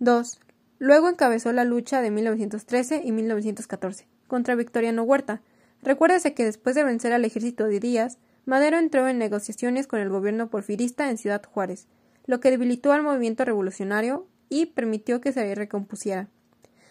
2. 0.00 0.40
Luego 0.80 1.08
encabezó 1.08 1.52
la 1.52 1.62
lucha 1.62 2.02
de 2.02 2.10
1913 2.10 3.02
y 3.04 3.12
1914 3.12 4.08
contra 4.26 4.56
Victoriano 4.56 5.04
Huerta. 5.04 5.40
Recuérdese 5.84 6.34
que 6.34 6.44
después 6.44 6.74
de 6.74 6.82
vencer 6.82 7.12
al 7.12 7.24
ejército 7.24 7.66
de 7.66 7.78
Díaz, 7.78 8.18
Madero 8.44 8.76
entró 8.76 9.06
en 9.06 9.18
negociaciones 9.18 9.86
con 9.86 10.00
el 10.00 10.08
gobierno 10.08 10.50
porfirista 10.50 11.10
en 11.10 11.18
Ciudad 11.18 11.44
Juárez, 11.44 11.86
lo 12.26 12.40
que 12.40 12.50
debilitó 12.50 12.90
al 12.90 13.04
movimiento 13.04 13.44
revolucionario 13.44 14.26
y 14.48 14.66
permitió 14.66 15.20
que 15.20 15.30
se 15.30 15.54
recompusiera. 15.54 16.26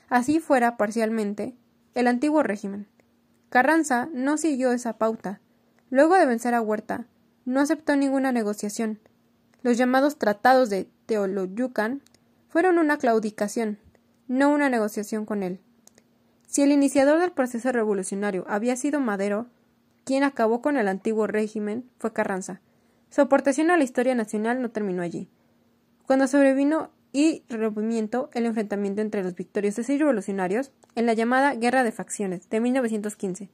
Así 0.08 0.40
fuera 0.40 0.78
parcialmente 0.78 1.56
el 1.94 2.08
antiguo 2.08 2.42
régimen. 2.42 2.88
Carranza 3.50 4.10
no 4.14 4.38
siguió 4.38 4.72
esa 4.72 4.98
pauta. 4.98 5.42
Luego 5.90 6.16
de 6.16 6.26
vencer 6.26 6.54
a 6.54 6.62
Huerta, 6.62 7.08
no 7.46 7.60
aceptó 7.60 7.96
ninguna 7.96 8.32
negociación. 8.32 9.00
Los 9.64 9.78
llamados 9.78 10.18
tratados 10.18 10.70
de 10.70 10.88
Teoloyucan 11.08 12.04
fueron 12.48 12.78
una 12.78 12.98
claudicación, 12.98 13.80
no 14.28 14.52
una 14.52 14.70
negociación 14.70 15.26
con 15.26 15.42
él. 15.42 15.60
Si 16.48 16.62
el 16.62 16.72
iniciador 16.72 17.20
del 17.20 17.32
proceso 17.32 17.72
revolucionario 17.72 18.46
había 18.48 18.76
sido 18.76 19.00
Madero, 19.00 19.48
quien 20.04 20.24
acabó 20.24 20.62
con 20.62 20.78
el 20.78 20.88
antiguo 20.88 21.28
régimen 21.28 21.90
fue 21.98 22.14
Carranza. 22.14 22.62
Su 23.10 23.22
aportación 23.22 23.72
a 23.72 23.78
la 23.78 23.84
historia 23.84 24.14
nacional 24.16 24.62
no 24.62 24.70
terminó 24.70 25.02
allí. 25.02 25.28
Cuando 26.06 26.28
sobrevino 26.28 26.92
y 27.12 27.44
rompimiento 27.50 28.30
el 28.34 28.46
enfrentamiento 28.46 29.02
entre 29.02 29.24
los 29.24 29.36
victoriosos 29.36 29.90
y 29.90 29.98
revolucionarios 29.98 30.72
en 30.96 31.06
la 31.06 31.14
llamada 31.14 31.56
Guerra 31.56 31.84
de 31.84 31.92
Facciones 31.92 32.50
de 32.50 32.60
1915. 32.60 33.50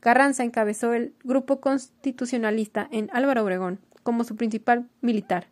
Carranza 0.00 0.44
encabezó 0.44 0.92
el 0.92 1.14
grupo 1.24 1.60
constitucionalista 1.60 2.88
en 2.90 3.08
Álvaro 3.12 3.44
Obregón 3.44 3.78
como 4.02 4.24
su 4.24 4.36
principal 4.36 4.88
militar 5.00 5.46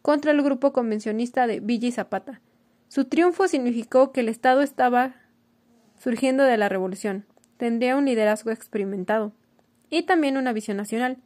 contra 0.00 0.30
el 0.30 0.40
grupo 0.42 0.72
convencionista 0.72 1.48
de 1.48 1.58
Villa 1.58 1.88
y 1.88 1.92
Zapata. 1.92 2.40
Su 2.88 3.06
triunfo 3.06 3.48
significó 3.48 4.12
que 4.12 4.20
el 4.20 4.28
Estado 4.28 4.62
estaba 4.62 5.16
surgiendo 5.98 6.44
de 6.44 6.56
la 6.56 6.68
revolución, 6.68 7.26
tendría 7.56 7.96
un 7.96 8.04
liderazgo 8.04 8.52
experimentado 8.52 9.32
y 9.90 10.04
también 10.04 10.36
una 10.36 10.52
visión 10.52 10.76
nacional, 10.76 11.18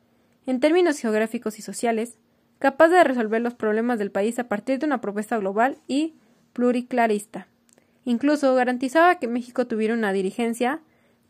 en 0.46 0.60
términos 0.60 0.98
geográficos 0.98 1.58
y 1.58 1.62
sociales, 1.62 2.16
capaz 2.60 2.88
de 2.88 3.02
resolver 3.02 3.40
los 3.40 3.54
problemas 3.54 3.98
del 3.98 4.12
país 4.12 4.38
a 4.38 4.46
partir 4.46 4.78
de 4.78 4.86
una 4.86 5.00
propuesta 5.00 5.36
global 5.38 5.78
y 5.88 6.14
pluriclarista. 6.52 7.48
Incluso 8.04 8.54
garantizaba 8.54 9.18
que 9.18 9.28
México 9.28 9.66
tuviera 9.66 9.94
una 9.94 10.12
dirigencia 10.12 10.80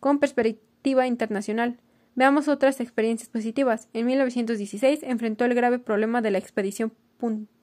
con 0.01 0.19
perspectiva 0.19 1.07
internacional. 1.07 1.79
Veamos 2.17 2.49
otras 2.49 2.81
experiencias 2.81 3.29
positivas. 3.29 3.89
En 3.93 4.07
1916 4.07 5.05
enfrentó 5.05 5.45
el 5.45 5.55
grave 5.55 5.79
problema 5.79 6.21
de 6.21 6.33
la 6.33 6.39
expedición 6.39 6.93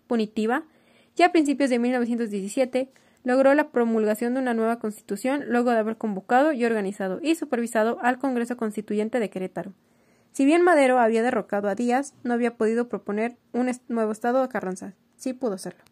punitiva 0.08 0.64
y 1.18 1.24
a 1.24 1.32
principios 1.32 1.70
de 1.70 1.80
1917 1.80 2.90
logró 3.26 3.54
la 3.54 3.70
promulgación 3.72 4.34
de 4.34 4.40
una 4.40 4.54
nueva 4.54 4.80
constitución 4.80 5.44
luego 5.48 5.72
de 5.72 5.80
haber 5.80 5.98
convocado 5.98 6.54
y 6.54 6.64
organizado 6.64 7.20
y 7.22 7.36
supervisado 7.36 7.98
al 8.02 8.18
Congreso 8.18 8.56
Constituyente 8.56 9.20
de 9.20 9.30
Querétaro. 9.30 9.74
Si 10.38 10.46
bien 10.46 10.62
Madero 10.62 11.00
había 11.00 11.24
derrocado 11.24 11.68
a 11.68 11.74
Díaz, 11.74 12.14
no 12.22 12.32
había 12.32 12.58
podido 12.58 12.88
proponer 12.88 13.40
un 13.54 13.72
nuevo 13.88 14.12
estado 14.12 14.44
a 14.44 14.50
Carranza. 14.50 14.94
Sí 15.16 15.34
pudo 15.34 15.54
hacerlo. 15.54 15.84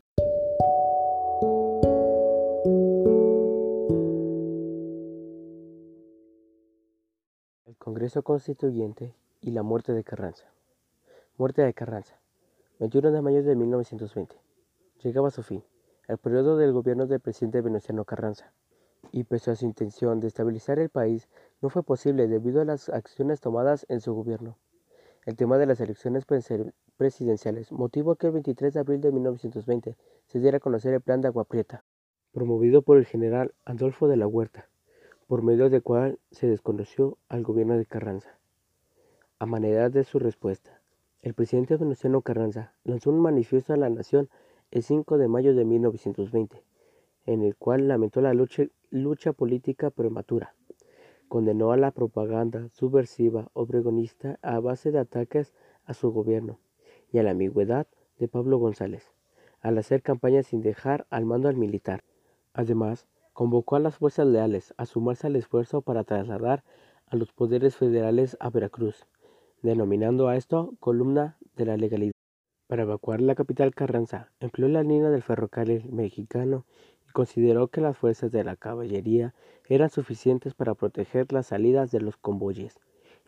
El 7.65 7.75
Congreso 7.79 8.21
Constituyente 8.21 9.15
y 9.41 9.49
la 9.49 9.63
muerte 9.63 9.93
de 9.93 10.03
Carranza. 10.03 10.45
Muerte 11.39 11.63
de 11.63 11.73
Carranza. 11.73 12.19
21 12.79 13.13
de 13.13 13.21
mayo 13.23 13.41
de 13.41 13.55
1920. 13.55 14.36
Llegaba 15.01 15.29
a 15.29 15.31
su 15.31 15.41
fin 15.41 15.63
el 16.08 16.19
periodo 16.19 16.55
del 16.58 16.71
gobierno 16.71 17.08
del 17.08 17.19
presidente 17.19 17.62
Venustiano 17.62 18.05
Carranza, 18.05 18.53
y 19.12 19.23
pese 19.23 19.49
a 19.49 19.55
su 19.55 19.65
intención 19.65 20.19
de 20.19 20.27
estabilizar 20.27 20.77
el 20.77 20.89
país, 20.89 21.29
no 21.65 21.71
fue 21.71 21.82
posible 21.82 22.28
debido 22.28 22.62
a 22.62 22.65
las 22.65 22.89
acciones 22.89 23.41
tomadas 23.41 23.88
en 23.89 23.99
su 23.99 24.13
gobierno. 24.13 24.56
El 25.25 25.36
tema 25.36 25.58
de 25.58 25.65
las 25.65 25.82
elecciones 25.82 26.23
presidenciales 26.95 27.71
motivó 27.71 28.17
que 28.17 28.28
el 28.28 28.34
23 28.34 28.71
de 28.71 28.80
abril 28.80 29.01
de 29.01 29.12
1920 29.12 29.97
se 30.28 30.39
diera 30.39 30.58
a 30.58 30.60
conocer 30.60 30.93
el 30.93 31.01
plan 31.01 31.21
de 31.21 31.28
Agua 31.28 31.45
Prieta, 31.45 31.84
promovido 32.32 32.84
por 32.84 32.99
el 32.99 33.08
general 33.08 33.56
Adolfo 33.65 34.08
de 34.08 34.15
la 34.15 34.28
Huerta, 34.28 34.69
por 35.25 35.41
medio 35.41 35.71
del 35.71 35.82
cual 35.82 36.19
se 36.30 36.45
desconoció 36.45 37.17
al 37.30 37.41
gobierno 37.41 37.75
de 37.75 37.88
Carranza. 37.88 38.38
A 39.39 39.47
manera 39.47 39.89
de 39.89 40.04
su 40.04 40.19
respuesta, 40.19 40.82
el 41.23 41.34
presidente 41.34 41.78
Venustiano 41.78 42.21
Carranza 42.21 42.73
lanzó 42.84 43.10
un 43.10 43.21
manifiesto 43.21 43.73
a 43.73 43.78
la 43.78 43.89
nación 43.89 44.30
el 44.69 44.84
5 44.84 45.17
de 45.17 45.28
mayo 45.28 45.56
de 45.56 45.65
1920, 45.65 46.62
en 47.25 47.41
el 47.41 47.56
cual 47.56 47.88
lamentó 47.88 48.21
la 48.21 48.36
lucha, 48.36 49.34
política 49.34 49.89
prematura. 49.89 50.54
Condenó 51.36 51.74
a 51.74 51.76
la 51.76 51.91
propaganda 51.91 52.69
subversiva 52.69 53.50
obregonista 53.52 54.39
a 54.41 54.58
base 54.62 54.93
de 54.93 55.00
ataques 55.00 55.54
a 55.84 55.93
su 55.93 56.13
gobierno 56.13 56.60
y 57.12 57.17
a 57.17 57.24
la 57.24 57.32
ambigüedad 57.32 57.88
de 58.17 58.30
Pablo 58.30 58.58
González, 58.58 59.12
al 59.60 59.78
hacer 59.78 60.02
campaña 60.02 60.43
sin 60.43 60.62
dejar 60.62 61.06
al 61.10 61.26
mando 61.26 61.50
al 61.50 61.58
militar. 61.58 62.06
Además, 62.54 63.06
convocó 63.34 63.76
a 63.76 63.82
las 63.82 63.98
fuerzas 63.98 64.28
leales 64.28 64.74
a 64.78 64.86
sumarse 64.86 65.28
al 65.28 65.36
esfuerzo 65.36 65.82
para 65.82 66.06
trasladar 66.06 66.63
a 67.06 67.17
los 67.17 67.34
poderes 67.34 67.76
federales 67.76 68.38
a 68.39 68.50
Veracruz, 68.50 69.06
denominando 69.62 70.30
a 70.30 70.38
esto 70.38 70.76
columna 70.80 71.38
de 71.58 71.65
la 71.65 71.76
legalidad. 71.76 72.13
Para 72.67 72.84
evacuar 72.84 73.19
la 73.19 73.36
capital 73.36 73.76
Carranza, 73.76 74.32
empleó 74.39 74.69
la 74.69 74.84
línea 74.84 75.10
del 75.10 75.21
ferrocarril 75.21 75.91
mexicano 75.91 76.65
consideró 77.15 77.69
que 77.69 77.80
las 77.80 77.97
fuerzas 77.97 78.30
de 78.34 78.43
la 78.43 78.58
caballería 78.58 79.34
eran 79.69 79.89
suficientes 79.89 80.54
para 80.54 80.75
proteger 80.75 81.32
las 81.32 81.47
salidas 81.47 81.89
de 81.89 82.01
los 82.01 82.17
convoyes. 82.17 82.78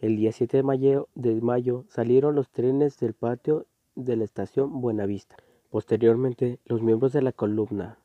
El 0.02 0.18
día 0.18 0.34
7 0.34 0.58
de 0.58 1.42
mayo, 1.42 1.86
salieron 1.88 2.36
los 2.36 2.50
trenes 2.50 3.00
del 3.00 3.14
patio 3.14 3.66
de 3.96 4.18
la 4.18 4.26
estación 4.26 4.82
Buenavista. 4.82 5.38
Posteriormente, 5.70 6.60
los 6.66 6.82
miembros 6.82 7.14
de 7.14 7.22
la 7.22 7.32
columna 7.32 7.98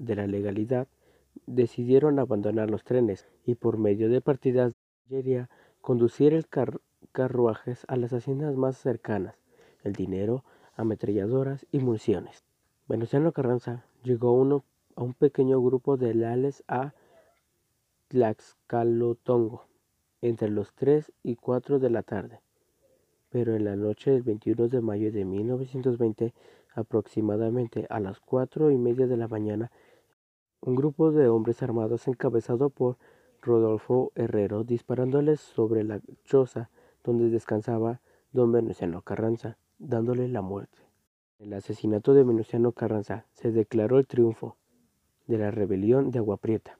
de 0.00 0.16
la 0.16 0.26
legalidad 0.26 0.88
decidieron 1.46 2.18
abandonar 2.18 2.68
los 2.68 2.82
trenes 2.82 3.28
y 3.46 3.54
por 3.54 3.78
medio 3.78 4.08
de 4.08 4.20
partidas 4.20 4.72
de 4.72 4.78
caballería 5.08 5.50
conducir 5.80 6.34
el 6.34 6.46
carruajes 7.12 7.84
a 7.86 7.94
las 7.94 8.12
haciendas 8.12 8.56
más 8.56 8.76
cercanas, 8.76 9.36
el 9.84 9.92
dinero, 9.92 10.42
ametralladoras 10.74 11.64
y 11.70 11.78
municiones. 11.78 12.42
Venustiano 12.88 13.30
Carranza 13.30 13.84
llegó 14.02 14.32
uno, 14.32 14.64
a 14.96 15.02
un 15.02 15.14
pequeño 15.14 15.60
grupo 15.60 15.96
de 15.96 16.14
leales 16.14 16.64
a 16.68 16.94
Tlaxcalotongo 18.08 19.66
entre 20.20 20.50
los 20.50 20.74
3 20.74 21.12
y 21.22 21.36
4 21.36 21.78
de 21.78 21.90
la 21.90 22.02
tarde. 22.02 22.40
Pero 23.30 23.54
en 23.54 23.64
la 23.64 23.76
noche 23.76 24.10
del 24.10 24.22
21 24.22 24.68
de 24.68 24.80
mayo 24.80 25.10
de 25.10 25.24
1920, 25.24 26.34
aproximadamente 26.74 27.86
a 27.90 28.00
las 28.00 28.20
cuatro 28.20 28.70
y 28.70 28.76
media 28.76 29.06
de 29.06 29.16
la 29.16 29.28
mañana, 29.28 29.70
un 30.60 30.74
grupo 30.74 31.10
de 31.10 31.28
hombres 31.28 31.62
armados 31.62 32.06
encabezado 32.06 32.70
por 32.70 32.96
Rodolfo 33.40 34.12
Herrero 34.14 34.62
disparándoles 34.62 35.40
sobre 35.40 35.82
la 35.82 36.00
choza 36.24 36.70
donde 37.02 37.30
descansaba 37.30 38.00
don 38.30 38.52
Venustiano 38.52 39.02
Carranza, 39.02 39.58
dándole 39.78 40.28
la 40.28 40.42
muerte. 40.42 40.78
El 41.38 41.52
asesinato 41.54 42.14
de 42.14 42.22
Venustiano 42.22 42.72
Carranza 42.72 43.26
se 43.32 43.50
declaró 43.50 43.98
el 43.98 44.06
triunfo 44.06 44.56
de 45.26 45.38
la 45.38 45.50
rebelión 45.50 46.10
de 46.10 46.18
Agua 46.18 46.38
Prieta. 46.38 46.78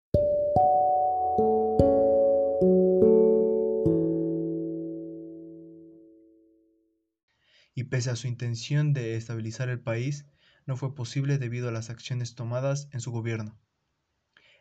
Y 7.74 7.84
pese 7.84 8.10
a 8.10 8.16
su 8.16 8.26
intención 8.26 8.92
de 8.92 9.16
estabilizar 9.16 9.68
el 9.68 9.80
país, 9.80 10.26
no 10.66 10.76
fue 10.76 10.94
posible 10.94 11.38
debido 11.38 11.68
a 11.68 11.72
las 11.72 11.90
acciones 11.90 12.34
tomadas 12.34 12.88
en 12.92 13.00
su 13.00 13.10
gobierno. 13.10 13.58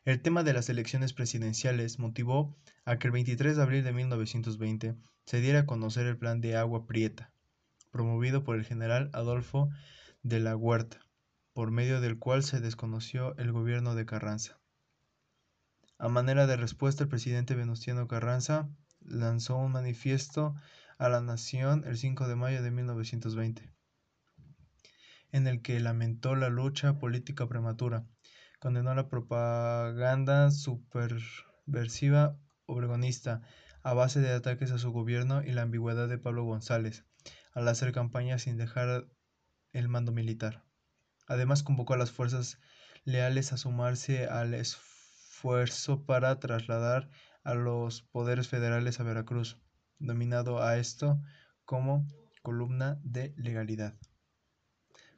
El 0.03 0.21
tema 0.21 0.43
de 0.43 0.53
las 0.53 0.69
elecciones 0.69 1.13
presidenciales 1.13 1.99
motivó 1.99 2.57
a 2.85 2.97
que 2.97 3.07
el 3.07 3.11
23 3.11 3.55
de 3.55 3.61
abril 3.61 3.83
de 3.83 3.93
1920 3.93 4.95
se 5.25 5.41
diera 5.41 5.59
a 5.59 5.65
conocer 5.65 6.07
el 6.07 6.17
Plan 6.17 6.41
de 6.41 6.55
Agua 6.55 6.87
Prieta, 6.87 7.31
promovido 7.91 8.43
por 8.43 8.55
el 8.55 8.65
general 8.65 9.11
Adolfo 9.13 9.69
de 10.23 10.39
la 10.39 10.55
Huerta, 10.55 11.05
por 11.53 11.71
medio 11.71 12.01
del 12.01 12.17
cual 12.17 12.43
se 12.43 12.61
desconoció 12.61 13.35
el 13.37 13.51
gobierno 13.51 13.95
de 13.95 14.05
Carranza. 14.05 14.59
A 15.97 16.07
manera 16.07 16.47
de 16.47 16.55
respuesta, 16.57 17.03
el 17.03 17.09
presidente 17.09 17.55
Venustiano 17.55 18.07
Carranza 18.07 18.69
lanzó 19.01 19.57
un 19.57 19.71
manifiesto 19.71 20.55
a 20.97 21.09
la 21.09 21.21
nación 21.21 21.83
el 21.85 21.97
5 21.97 22.27
de 22.27 22.35
mayo 22.35 22.63
de 22.63 22.71
1920, 22.71 23.71
en 25.31 25.47
el 25.47 25.61
que 25.61 25.79
lamentó 25.79 26.35
la 26.35 26.49
lucha 26.49 26.97
política 26.97 27.47
prematura, 27.47 28.05
condenó 28.59 28.93
la 28.95 29.09
propaganda 29.09 30.51
superversiva 30.51 32.37
obregonista 32.65 33.41
a 33.83 33.93
base 33.93 34.21
de 34.21 34.31
ataques 34.31 34.71
a 34.71 34.77
su 34.77 34.91
gobierno 34.91 35.43
y 35.43 35.51
la 35.51 35.63
ambigüedad 35.63 36.07
de 36.07 36.17
Pablo 36.17 36.43
González 36.43 37.05
al 37.53 37.67
hacer 37.67 37.91
campaña 37.91 38.39
sin 38.39 38.57
dejar 38.57 39.07
el 39.73 39.89
mando 39.89 40.11
militar. 40.11 40.63
Además 41.31 41.63
convocó 41.63 41.93
a 41.93 41.97
las 41.97 42.11
fuerzas 42.11 42.59
leales 43.05 43.53
a 43.53 43.57
sumarse 43.57 44.25
al 44.25 44.53
esfuerzo 44.53 46.05
para 46.05 46.37
trasladar 46.41 47.09
a 47.45 47.53
los 47.53 48.01
poderes 48.01 48.49
federales 48.49 48.99
a 48.99 49.03
Veracruz, 49.03 49.57
dominado 49.97 50.61
a 50.61 50.77
esto 50.77 51.21
como 51.63 52.05
columna 52.41 52.99
de 53.03 53.33
legalidad. 53.37 53.95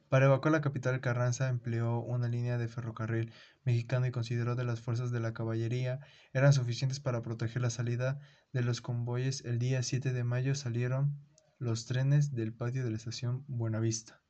Para 0.08 0.26
evacuar 0.26 0.52
la 0.52 0.60
capital, 0.60 1.00
Carranza 1.00 1.48
empleó 1.48 1.98
una 1.98 2.28
línea 2.28 2.58
de 2.58 2.68
ferrocarril 2.68 3.32
mexicano 3.64 4.06
y 4.06 4.12
consideró 4.12 4.54
que 4.54 4.62
las 4.62 4.80
fuerzas 4.80 5.10
de 5.10 5.18
la 5.18 5.34
caballería 5.34 5.98
eran 6.32 6.52
suficientes 6.52 7.00
para 7.00 7.22
proteger 7.22 7.60
la 7.60 7.70
salida 7.70 8.20
de 8.52 8.62
los 8.62 8.80
convoyes. 8.80 9.44
El 9.44 9.58
día 9.58 9.82
7 9.82 10.12
de 10.12 10.22
mayo 10.22 10.54
salieron 10.54 11.18
los 11.58 11.86
trenes 11.86 12.36
del 12.36 12.54
patio 12.54 12.84
de 12.84 12.90
la 12.90 12.98
estación 12.98 13.44
Buenavista. 13.48 14.23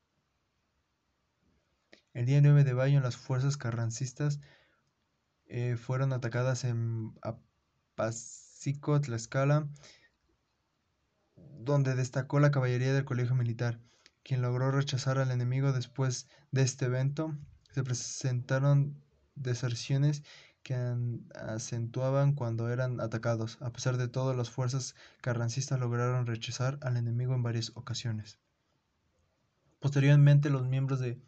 El 2.14 2.26
día 2.26 2.40
9 2.40 2.64
de 2.64 2.74
mayo 2.74 3.00
las 3.00 3.16
fuerzas 3.16 3.56
carrancistas 3.56 4.40
eh, 5.46 5.76
fueron 5.76 6.12
atacadas 6.12 6.64
en 6.64 7.12
Apacico, 7.22 9.00
Tlaxcala, 9.00 9.68
donde 11.36 11.94
destacó 11.94 12.40
la 12.40 12.50
caballería 12.50 12.94
del 12.94 13.04
colegio 13.04 13.34
militar 13.34 13.78
quien 14.24 14.40
logró 14.42 14.70
rechazar 14.72 15.18
al 15.18 15.30
enemigo 15.30 15.72
después 15.72 16.28
de 16.50 16.62
este 16.62 16.86
evento. 16.86 17.36
Se 17.72 17.84
presentaron 17.84 18.96
deserciones 19.34 20.24
que 20.62 20.74
acentuaban 21.34 22.32
cuando 22.32 22.70
eran 22.70 23.00
atacados. 23.00 23.58
A 23.60 23.70
pesar 23.70 23.98
de 23.98 24.08
todo, 24.08 24.34
las 24.34 24.50
fuerzas 24.50 24.94
carrancistas 25.20 25.78
lograron 25.78 26.26
rechazar 26.26 26.78
al 26.80 26.96
enemigo 26.96 27.34
en 27.34 27.42
varias 27.42 27.72
ocasiones. 27.74 28.38
Posteriormente, 29.78 30.48
los 30.48 30.66
miembros 30.66 31.00
de 31.00 31.20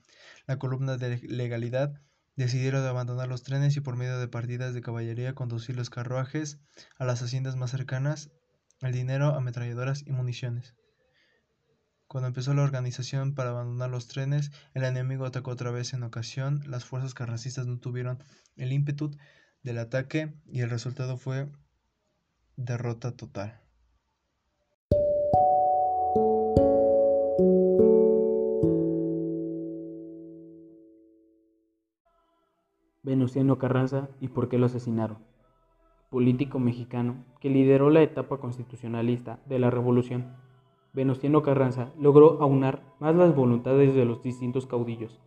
la 0.47 0.59
columna 0.59 0.97
de 0.97 1.19
legalidad 1.19 2.01
decidieron 2.37 2.85
abandonar 2.85 3.29
los 3.29 3.43
trenes 3.43 3.77
y 3.77 3.81
por 3.81 3.97
medio 3.97 4.19
de 4.19 4.29
partidas 4.29 4.75
de 4.75 4.83
caballería 4.83 5.35
conducir 5.35 5.77
los 5.77 5.91
carruajes 5.91 6.59
a 6.99 7.05
las 7.05 7.23
haciendas 7.23 7.57
más 7.57 7.71
cercanas, 7.71 8.31
el 8.83 8.93
dinero, 8.93 9.35
ametralladoras 9.35 10.07
y 10.07 10.13
municiones. 10.13 10.75
Cuando 12.07 12.29
empezó 12.29 12.55
la 12.55 12.63
organización 12.63 13.35
para 13.35 13.51
abandonar 13.51 13.91
los 13.91 14.07
trenes, 14.07 14.53
el 14.75 14.85
enemigo 14.85 15.27
atacó 15.27 15.51
otra 15.51 15.71
vez 15.71 15.93
en 15.93 16.05
ocasión. 16.05 16.63
Las 16.67 16.85
fuerzas 16.85 17.15
carrancistas 17.15 17.67
no 17.67 17.79
tuvieron 17.79 18.23
el 18.55 18.73
ímpetu 18.73 19.17
del 19.63 19.79
ataque 19.79 20.33
y 20.47 20.61
el 20.61 20.71
resultado 20.71 21.17
fue 21.17 21.51
derrota 22.57 23.13
total. 23.13 23.66
Venustiano 33.27 33.59
Carranza 33.59 34.09
y 34.21 34.29
por 34.29 34.49
qué 34.49 34.57
lo 34.57 34.67
asesinaron. 34.67 35.19
Político 36.11 36.61
mexicano 36.61 37.25
que 37.41 37.51
lideró 37.51 37.91
la 37.91 38.01
etapa 38.01 38.39
constitucionalista 38.39 39.41
de 39.47 39.59
la 39.59 39.69
revolución 39.69 40.37
Venustiano 40.93 41.43
Carranza 41.43 41.91
logró 41.99 42.41
aunar 42.41 42.85
más 43.01 43.17
las 43.17 43.35
voluntades 43.35 43.97
de 43.97 44.05
los 44.05 44.23
distintos 44.23 44.67
caudillos 44.67 45.21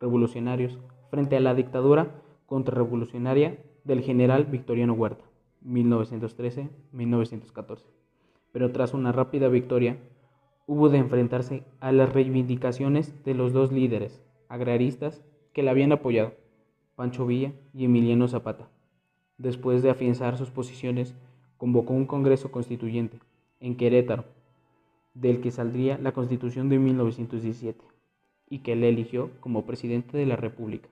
revolucionarios 0.00 0.78
frente 1.10 1.36
a 1.36 1.40
la 1.40 1.56
dictadura 1.56 2.22
contrarrevolucionaria 2.46 3.58
del 3.82 4.02
general 4.02 4.44
Victoriano 4.44 4.92
Huerta, 4.92 5.24
1913-1914. 5.66 7.82
Pero 8.52 8.70
tras 8.70 8.94
una 8.94 9.10
rápida 9.10 9.48
victoria, 9.48 9.98
hubo 10.68 10.90
de 10.90 10.98
enfrentarse 10.98 11.64
a 11.80 11.90
las 11.90 12.12
reivindicaciones 12.12 13.24
de 13.24 13.34
los 13.34 13.52
dos 13.52 13.72
líderes 13.72 14.22
agraristas 14.48 15.24
que 15.52 15.64
la 15.64 15.72
habían 15.72 15.90
apoyado, 15.90 16.34
Pancho 16.94 17.26
Villa 17.26 17.52
y 17.74 17.84
Emiliano 17.84 18.28
Zapata. 18.28 18.68
Después 19.38 19.82
de 19.82 19.90
afianzar 19.90 20.38
sus 20.38 20.50
posiciones, 20.50 21.14
convocó 21.56 21.94
un 21.94 22.06
Congreso 22.06 22.50
Constituyente 22.50 23.18
en 23.60 23.76
Querétaro 23.76 24.24
del 25.14 25.40
que 25.40 25.50
saldría 25.50 25.98
la 25.98 26.12
Constitución 26.12 26.68
de 26.68 26.78
1917 26.78 27.84
y 28.48 28.60
que 28.60 28.76
le 28.76 28.88
eligió 28.88 29.30
como 29.40 29.66
presidente 29.66 30.16
de 30.16 30.26
la 30.26 30.36
República 30.36 30.88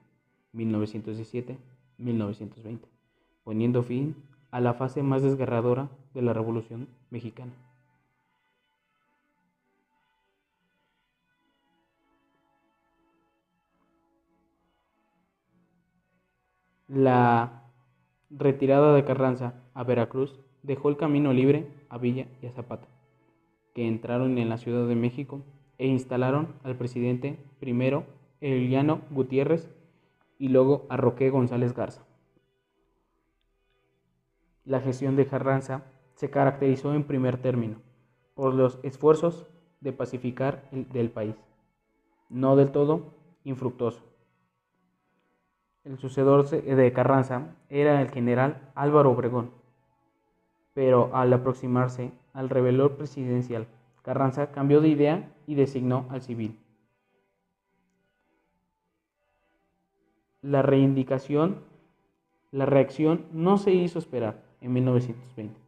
1917-1920, 0.53 2.79
poniendo 3.43 3.83
fin 3.83 4.17
a 4.51 4.59
la 4.59 4.73
fase 4.73 5.01
más 5.03 5.23
desgarradora 5.23 5.89
de 6.13 6.21
la 6.21 6.33
Revolución 6.33 6.89
Mexicana. 7.09 7.53
La 16.93 17.69
retirada 18.29 18.93
de 18.93 19.05
Carranza 19.05 19.53
a 19.73 19.85
Veracruz 19.85 20.41
dejó 20.61 20.89
el 20.89 20.97
camino 20.97 21.31
libre 21.31 21.65
a 21.87 21.97
Villa 21.97 22.27
y 22.41 22.47
a 22.47 22.51
Zapata 22.51 22.89
que 23.73 23.87
entraron 23.87 24.37
en 24.37 24.49
la 24.49 24.57
Ciudad 24.57 24.85
de 24.85 24.95
México 24.95 25.41
e 25.77 25.87
instalaron 25.87 26.49
al 26.63 26.75
presidente 26.75 27.39
primero 27.61 28.03
Eliano 28.41 28.99
Gutiérrez 29.09 29.73
y 30.37 30.49
luego 30.49 30.85
a 30.89 30.97
Roque 30.97 31.29
González 31.29 31.73
Garza. 31.73 32.03
La 34.65 34.81
gestión 34.81 35.15
de 35.15 35.27
Carranza 35.27 35.85
se 36.15 36.29
caracterizó 36.29 36.93
en 36.93 37.05
primer 37.05 37.37
término 37.37 37.77
por 38.35 38.53
los 38.53 38.79
esfuerzos 38.83 39.47
de 39.79 39.93
pacificar 39.93 40.67
el 40.73 40.89
del 40.89 41.09
país, 41.09 41.35
no 42.29 42.57
del 42.57 42.73
todo 42.73 43.13
infructuoso. 43.45 44.10
El 45.83 45.97
sucedor 45.97 46.47
de 46.47 46.93
Carranza 46.93 47.55
era 47.69 48.01
el 48.01 48.11
general 48.11 48.69
Álvaro 48.75 49.11
Obregón, 49.11 49.49
pero 50.75 51.15
al 51.15 51.33
aproximarse 51.33 52.11
al 52.33 52.49
rebelor 52.49 52.97
presidencial. 52.97 53.65
Carranza 54.03 54.51
cambió 54.51 54.79
de 54.79 54.89
idea 54.89 55.31
y 55.47 55.55
designó 55.55 56.05
al 56.09 56.21
civil. 56.21 56.59
La 60.43 60.61
reivindicación, 60.61 61.63
la 62.51 62.67
reacción 62.67 63.25
no 63.31 63.57
se 63.57 63.71
hizo 63.71 63.97
esperar 63.97 64.43
en 64.61 64.73
1920. 64.73 65.59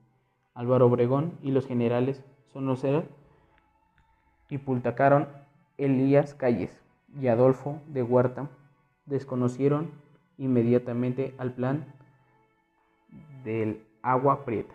Álvaro 0.54 0.86
Obregón 0.86 1.39
y 1.41 1.52
los 1.52 1.65
generales 1.65 2.23
Sonocer 2.52 3.08
y 4.49 4.60
Pultacaron 4.60 5.28
Elías 5.80 6.36
Calles 6.36 6.84
y 7.19 7.28
Adolfo 7.30 7.82
de 7.88 8.04
Huerta 8.04 8.47
desconocieron 9.06 10.03
inmediatamente 10.38 11.34
al 11.38 11.54
plan 11.54 11.86
del 13.43 13.84
agua 14.02 14.46
prieta. 14.46 14.74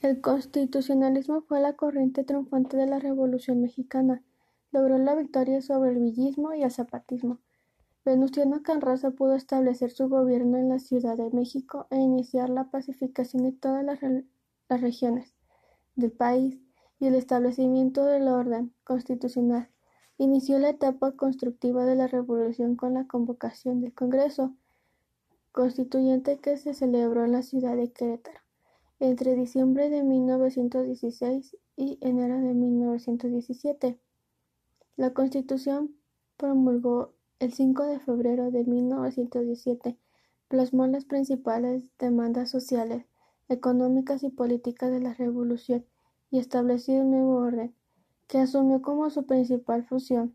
El 0.00 0.20
constitucionalismo 0.20 1.40
fue 1.42 1.60
la 1.60 1.72
corriente 1.72 2.22
triunfante 2.22 2.76
de 2.76 2.86
la 2.86 3.00
Revolución 3.00 3.60
mexicana. 3.60 4.22
Logró 4.70 4.98
la 4.98 5.16
victoria 5.16 5.60
sobre 5.62 5.90
el 5.90 5.98
villismo 5.98 6.54
y 6.54 6.62
el 6.62 6.70
zapatismo. 6.70 7.40
Venustiano 8.04 8.62
Carranza 8.62 9.10
pudo 9.10 9.34
establecer 9.34 9.90
su 9.90 10.08
gobierno 10.08 10.58
en 10.58 10.68
la 10.68 10.78
Ciudad 10.78 11.16
de 11.16 11.30
México 11.30 11.88
e 11.90 11.96
iniciar 11.96 12.50
la 12.50 12.70
pacificación 12.70 13.42
de 13.42 13.52
todas 13.52 13.84
las, 13.84 14.00
las 14.68 14.80
regiones 14.80 15.35
del 15.96 16.12
país 16.12 16.60
y 17.00 17.06
el 17.06 17.14
establecimiento 17.14 18.04
del 18.04 18.28
orden 18.28 18.72
constitucional. 18.84 19.68
Inició 20.18 20.58
la 20.58 20.70
etapa 20.70 21.12
constructiva 21.12 21.84
de 21.84 21.94
la 21.94 22.06
revolución 22.06 22.76
con 22.76 22.94
la 22.94 23.06
convocación 23.06 23.80
del 23.80 23.92
Congreso 23.92 24.54
Constituyente 25.52 26.38
que 26.38 26.56
se 26.56 26.74
celebró 26.74 27.24
en 27.24 27.32
la 27.32 27.42
ciudad 27.42 27.76
de 27.76 27.90
Querétaro 27.90 28.40
entre 29.00 29.34
diciembre 29.34 29.90
de 29.90 30.02
1916 30.02 31.56
y 31.76 31.98
enero 32.00 32.40
de 32.40 32.54
1917. 32.54 33.98
La 34.96 35.12
Constitución 35.12 35.96
promulgó 36.36 37.12
el 37.40 37.52
5 37.52 37.82
de 37.84 37.98
febrero 38.00 38.50
de 38.50 38.64
1917 38.64 39.98
plasmó 40.48 40.86
las 40.86 41.04
principales 41.04 41.90
demandas 41.98 42.50
sociales, 42.50 43.04
económicas 43.48 44.22
y 44.22 44.30
políticas 44.30 44.90
de 44.90 45.00
la 45.00 45.14
revolución 45.14 45.84
y 46.30 46.38
estableció 46.38 47.00
un 47.00 47.10
nuevo 47.10 47.36
orden, 47.36 47.74
que 48.26 48.38
asumió 48.38 48.82
como 48.82 49.08
su 49.10 49.26
principal 49.26 49.84
función 49.84 50.34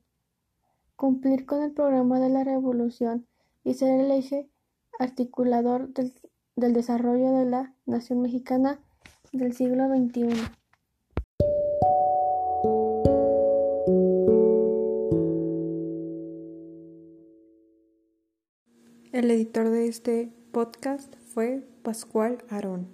cumplir 1.01 1.47
con 1.47 1.63
el 1.63 1.71
programa 1.71 2.19
de 2.19 2.29
la 2.29 2.43
revolución 2.43 3.25
y 3.63 3.73
ser 3.73 3.99
el 3.99 4.11
eje 4.11 4.47
articulador 4.99 5.91
del, 5.93 6.13
del 6.55 6.73
desarrollo 6.73 7.31
de 7.31 7.45
la 7.45 7.73
nación 7.87 8.21
mexicana 8.21 8.79
del 9.33 9.53
siglo 9.53 9.87
XXI. 9.87 10.29
El 19.11 19.31
editor 19.31 19.69
de 19.71 19.87
este 19.87 20.31
podcast 20.51 21.15
fue 21.33 21.70
Pascual 21.83 22.37
Arón. 22.49 22.87